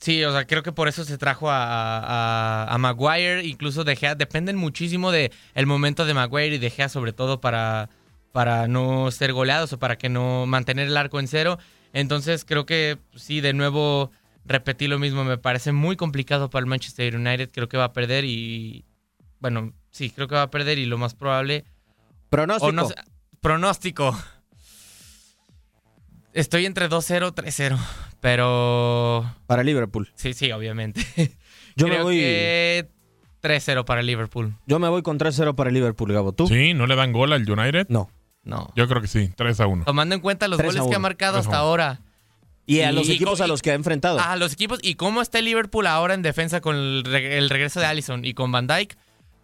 Sí, 0.00 0.24
o 0.24 0.32
sea, 0.32 0.46
creo 0.46 0.62
que 0.62 0.72
por 0.72 0.88
eso 0.88 1.04
se 1.04 1.18
trajo 1.18 1.50
a, 1.50 1.62
a, 1.62 2.74
a 2.74 2.78
Maguire, 2.78 3.44
incluso 3.44 3.84
De 3.84 3.96
Gea, 3.96 4.14
dependen 4.14 4.56
muchísimo 4.56 5.10
de 5.12 5.30
el 5.54 5.66
momento 5.66 6.06
de 6.06 6.14
Maguire 6.14 6.56
y 6.56 6.58
De 6.58 6.70
Gea 6.70 6.88
sobre 6.88 7.12
todo 7.12 7.42
para, 7.42 7.90
para 8.32 8.66
no 8.66 9.10
ser 9.10 9.34
goleados 9.34 9.74
o 9.74 9.78
para 9.78 9.98
que 9.98 10.08
no 10.08 10.46
mantener 10.46 10.86
el 10.88 10.96
arco 10.96 11.20
en 11.20 11.28
cero. 11.28 11.58
Entonces 11.92 12.46
creo 12.46 12.64
que 12.64 12.98
sí, 13.14 13.42
de 13.42 13.52
nuevo 13.52 14.10
repetí 14.46 14.88
lo 14.88 14.98
mismo, 14.98 15.22
me 15.22 15.36
parece 15.36 15.72
muy 15.72 15.96
complicado 15.96 16.48
para 16.48 16.60
el 16.60 16.66
Manchester 16.66 17.16
United, 17.16 17.50
creo 17.52 17.68
que 17.68 17.76
va 17.76 17.84
a 17.84 17.92
perder 17.92 18.24
y 18.24 18.86
bueno, 19.38 19.74
sí, 19.90 20.10
creo 20.10 20.28
que 20.28 20.34
va 20.34 20.42
a 20.42 20.50
perder 20.50 20.78
y 20.78 20.86
lo 20.86 20.96
más 20.96 21.14
probable... 21.14 21.64
Pronóstico. 22.30 22.72
no 22.72 22.88
pronóstico. 23.40 24.18
Estoy 26.32 26.66
entre 26.66 26.88
2-0, 26.88 27.34
3-0, 27.34 27.78
pero... 28.20 29.24
Para 29.46 29.62
Liverpool. 29.62 30.10
Sí, 30.14 30.32
sí, 30.34 30.50
obviamente. 30.52 31.00
Yo 31.76 31.88
me 31.88 32.02
voy- 32.02 32.16
que 32.18 32.88
3-0 33.42 33.84
para 33.84 34.02
Liverpool. 34.02 34.54
Yo 34.66 34.78
me 34.78 34.88
voy 34.88 35.02
con 35.02 35.18
3-0 35.18 35.54
para 35.54 35.68
el 35.70 35.74
Liverpool, 35.74 36.12
Gabo. 36.12 36.32
¿Tú? 36.32 36.46
Sí, 36.46 36.74
¿no 36.74 36.86
le 36.86 36.96
dan 36.96 37.12
gol 37.12 37.32
al 37.32 37.48
United? 37.50 37.86
No. 37.88 38.10
No. 38.42 38.72
Yo 38.76 38.88
creo 38.88 39.00
que 39.02 39.08
sí, 39.08 39.30
3 39.36 39.60
a 39.60 39.66
1. 39.66 39.84
Tomando 39.84 40.14
en 40.14 40.20
cuenta 40.20 40.48
los 40.48 40.58
3 40.58 40.68
a 40.76 40.78
goles 40.80 40.88
que 40.90 40.94
ha 40.94 40.98
1. 40.98 41.02
marcado 41.02 41.32
3 41.34 41.46
a 41.46 41.48
hasta 41.48 41.62
1. 41.62 41.68
ahora. 41.68 42.00
Y 42.66 42.82
a 42.82 42.92
los 42.92 43.08
Y- 43.08 43.12
equipos 43.14 43.40
a 43.40 43.46
los 43.46 43.62
que 43.62 43.70
ha 43.72 43.74
enfrentado. 43.74 44.20
A 44.20 44.36
los 44.36 44.52
equipos. 44.52 44.78
Y 44.82 44.94
cómo 44.94 45.22
está 45.22 45.38
el 45.40 45.46
Liverpool 45.46 45.86
ahora 45.86 46.14
en 46.14 46.22
defensa 46.22 46.60
con 46.60 46.76
el, 46.76 47.04
re- 47.04 47.38
el 47.38 47.50
regreso 47.50 47.80
de 47.80 47.86
Allison 47.86 48.24
y 48.24 48.34
con 48.34 48.52
Van 48.52 48.66
Dyke. 48.66 48.96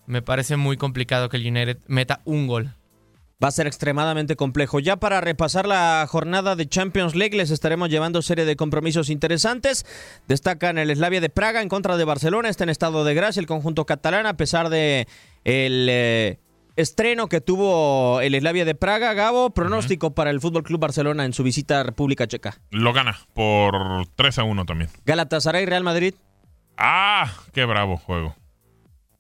Me 0.07 0.23
parece 0.23 0.57
muy 0.57 0.77
complicado 0.77 1.29
que 1.29 1.37
el 1.39 1.47
United 1.47 1.79
meta 1.89 2.21
un 2.25 2.47
gol. 2.47 2.75
Va 3.43 3.49
a 3.49 3.51
ser 3.51 3.67
extremadamente 3.67 4.35
complejo. 4.35 4.81
Ya 4.81 4.97
para 4.97 5.21
repasar 5.21 5.67
la 5.67 6.07
jornada 6.09 6.57
de 6.57 6.67
Champions 6.67 7.15
League 7.15 7.37
les 7.37 7.51
estaremos 7.51 7.91
llevando 7.91 8.23
serie 8.23 8.47
de 8.47 8.57
compromisos 8.57 9.11
interesantes. 9.11 9.85
Destacan 10.27 10.79
el 10.79 10.95
Slavia 10.95 11.21
de 11.21 11.29
Praga 11.29 11.61
en 11.61 11.69
contra 11.69 11.99
de 11.99 12.05
Barcelona. 12.05 12.49
Está 12.49 12.65
en 12.65 12.71
estado 12.71 13.05
de 13.05 13.13
gracia 13.13 13.41
el 13.41 13.47
conjunto 13.47 13.85
catalán 13.85 14.25
a 14.25 14.39
pesar 14.39 14.71
de 14.71 15.07
el 15.45 15.87
eh, 15.91 16.39
estreno 16.77 17.29
que 17.29 17.43
tuvo 17.43 18.23
el 18.23 18.35
Slavia 18.41 18.65
de 18.65 18.75
Praga. 18.75 19.13
Gabo, 19.13 19.51
pronóstico 19.51 20.15
para 20.15 20.31
el 20.31 20.41
Fútbol 20.41 20.63
Club 20.63 20.81
Barcelona 20.81 21.27
en 21.27 21.35
su 21.35 21.43
visita 21.43 21.81
a 21.81 21.83
República 21.83 22.27
Checa. 22.27 22.59
Lo 22.71 22.95
gana 22.95 23.19
por 23.35 24.07
3 24.15 24.39
a 24.39 24.45
1 24.45 24.65
también. 24.65 24.89
Galatasaray 25.05 25.67
Real 25.67 25.85
Madrid. 25.85 26.15
¡Ah! 26.79 27.31
¡Qué 27.53 27.67
bravo 27.67 27.99
juego! 27.99 28.35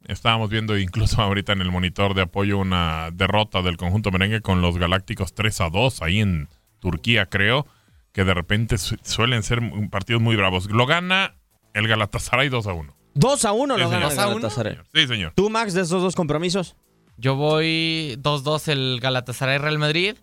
Estábamos 0.08 0.50
viendo 0.50 0.78
incluso 0.78 1.20
ahorita 1.22 1.52
en 1.52 1.60
el 1.60 1.70
monitor 1.70 2.14
de 2.14 2.22
apoyo 2.22 2.58
una 2.58 3.10
derrota 3.12 3.62
del 3.62 3.76
conjunto 3.76 4.10
merengue 4.10 4.40
con 4.40 4.62
los 4.62 4.78
Galácticos 4.78 5.34
3 5.34 5.60
a 5.62 5.70
2 5.70 6.02
ahí 6.02 6.20
en 6.20 6.48
Turquía, 6.78 7.26
creo, 7.26 7.66
que 8.12 8.24
de 8.24 8.34
repente 8.34 8.78
su 8.78 8.96
suelen 9.02 9.42
ser 9.42 9.60
partidos 9.90 10.22
muy 10.22 10.36
bravos. 10.36 10.70
Lo 10.70 10.86
gana 10.86 11.34
el 11.74 11.88
Galatasaray 11.88 12.48
2 12.48 12.66
a 12.66 12.72
1. 12.72 12.96
2 13.14 13.44
a 13.44 13.52
1 13.52 13.74
Sí, 13.74 13.80
lo 13.80 13.90
gana 13.90 14.08
el 14.08 14.10
2 14.10 14.18
a 14.18 14.26
1. 14.26 14.34
Galatasaray. 14.36 14.78
Sí, 14.94 15.06
señor. 15.06 15.32
¿Tú, 15.34 15.50
Max, 15.50 15.74
de 15.74 15.82
esos 15.82 16.02
dos 16.02 16.14
compromisos? 16.14 16.76
Yo 17.18 17.34
voy 17.34 18.18
2-2 18.20 18.68
el 18.68 19.00
Galatasaray 19.00 19.58
Real 19.58 19.78
Madrid 19.78 20.16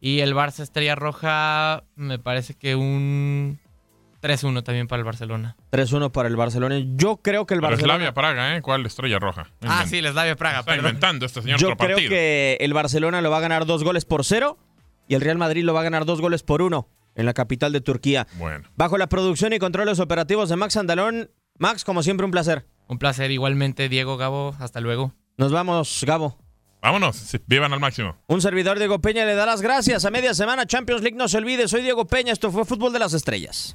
y 0.00 0.20
el 0.20 0.34
Barça 0.34 0.60
Estrella 0.60 0.94
Roja 0.94 1.84
me 1.94 2.18
parece 2.18 2.54
que 2.54 2.74
un 2.74 3.58
3-1 4.20 4.62
también 4.64 4.88
para 4.88 4.98
el 5.00 5.04
Barcelona. 5.04 5.56
3-1 5.70 6.10
para 6.10 6.28
el 6.28 6.36
Barcelona. 6.36 6.76
Yo 6.96 7.18
creo 7.18 7.46
que 7.46 7.54
el 7.54 7.60
Pero 7.60 7.70
Barcelona... 7.70 7.94
Slavia 7.94 8.14
Praga, 8.14 8.56
¿eh? 8.56 8.62
¿Cuál 8.62 8.84
estrella 8.86 9.18
roja? 9.18 9.46
Ah, 9.62 9.84
sí, 9.86 9.98
el 9.98 10.08
Slavia 10.10 10.36
Praga, 10.36 10.60
Está 10.60 10.72
perdón. 10.72 10.86
inventando 10.86 11.26
este 11.26 11.42
señor 11.42 11.58
Yo 11.60 11.68
otro 11.68 11.76
creo 11.78 11.96
partido. 11.96 12.10
que 12.10 12.56
el 12.60 12.72
Barcelona 12.74 13.20
lo 13.22 13.30
va 13.30 13.38
a 13.38 13.40
ganar 13.40 13.66
dos 13.66 13.84
goles 13.84 14.04
por 14.04 14.24
cero 14.24 14.58
y 15.06 15.14
el 15.14 15.20
Real 15.20 15.38
Madrid 15.38 15.64
lo 15.64 15.72
va 15.74 15.80
a 15.80 15.84
ganar 15.84 16.04
dos 16.04 16.20
goles 16.20 16.42
por 16.42 16.62
uno 16.62 16.88
en 17.14 17.26
la 17.26 17.34
capital 17.34 17.72
de 17.72 17.80
Turquía. 17.80 18.26
Bueno. 18.34 18.68
Bajo 18.76 18.98
la 18.98 19.08
producción 19.08 19.52
y 19.52 19.58
controles 19.58 19.98
operativos 20.00 20.48
de 20.48 20.56
Max 20.56 20.76
Andalón. 20.76 21.30
Max, 21.58 21.84
como 21.84 22.02
siempre, 22.02 22.24
un 22.24 22.30
placer. 22.30 22.66
Un 22.86 22.98
placer 22.98 23.30
igualmente, 23.30 23.88
Diego 23.88 24.16
Gabo. 24.16 24.54
Hasta 24.60 24.80
luego. 24.80 25.12
Nos 25.36 25.52
vamos, 25.52 26.02
Gabo. 26.06 26.38
Vámonos, 26.80 27.16
sí, 27.16 27.38
vivan 27.48 27.72
al 27.72 27.80
máximo. 27.80 28.16
Un 28.28 28.40
servidor 28.40 28.78
Diego 28.78 29.00
Peña 29.00 29.24
le 29.24 29.34
da 29.34 29.44
las 29.46 29.62
gracias 29.62 30.04
a 30.04 30.10
media 30.12 30.32
semana 30.32 30.64
Champions 30.64 31.02
League. 31.02 31.16
No 31.16 31.26
se 31.26 31.38
olvide, 31.38 31.66
soy 31.66 31.82
Diego 31.82 32.06
Peña. 32.06 32.32
Esto 32.32 32.52
fue 32.52 32.64
Fútbol 32.64 32.92
de 32.92 33.00
las 33.00 33.14
Estrellas. 33.14 33.74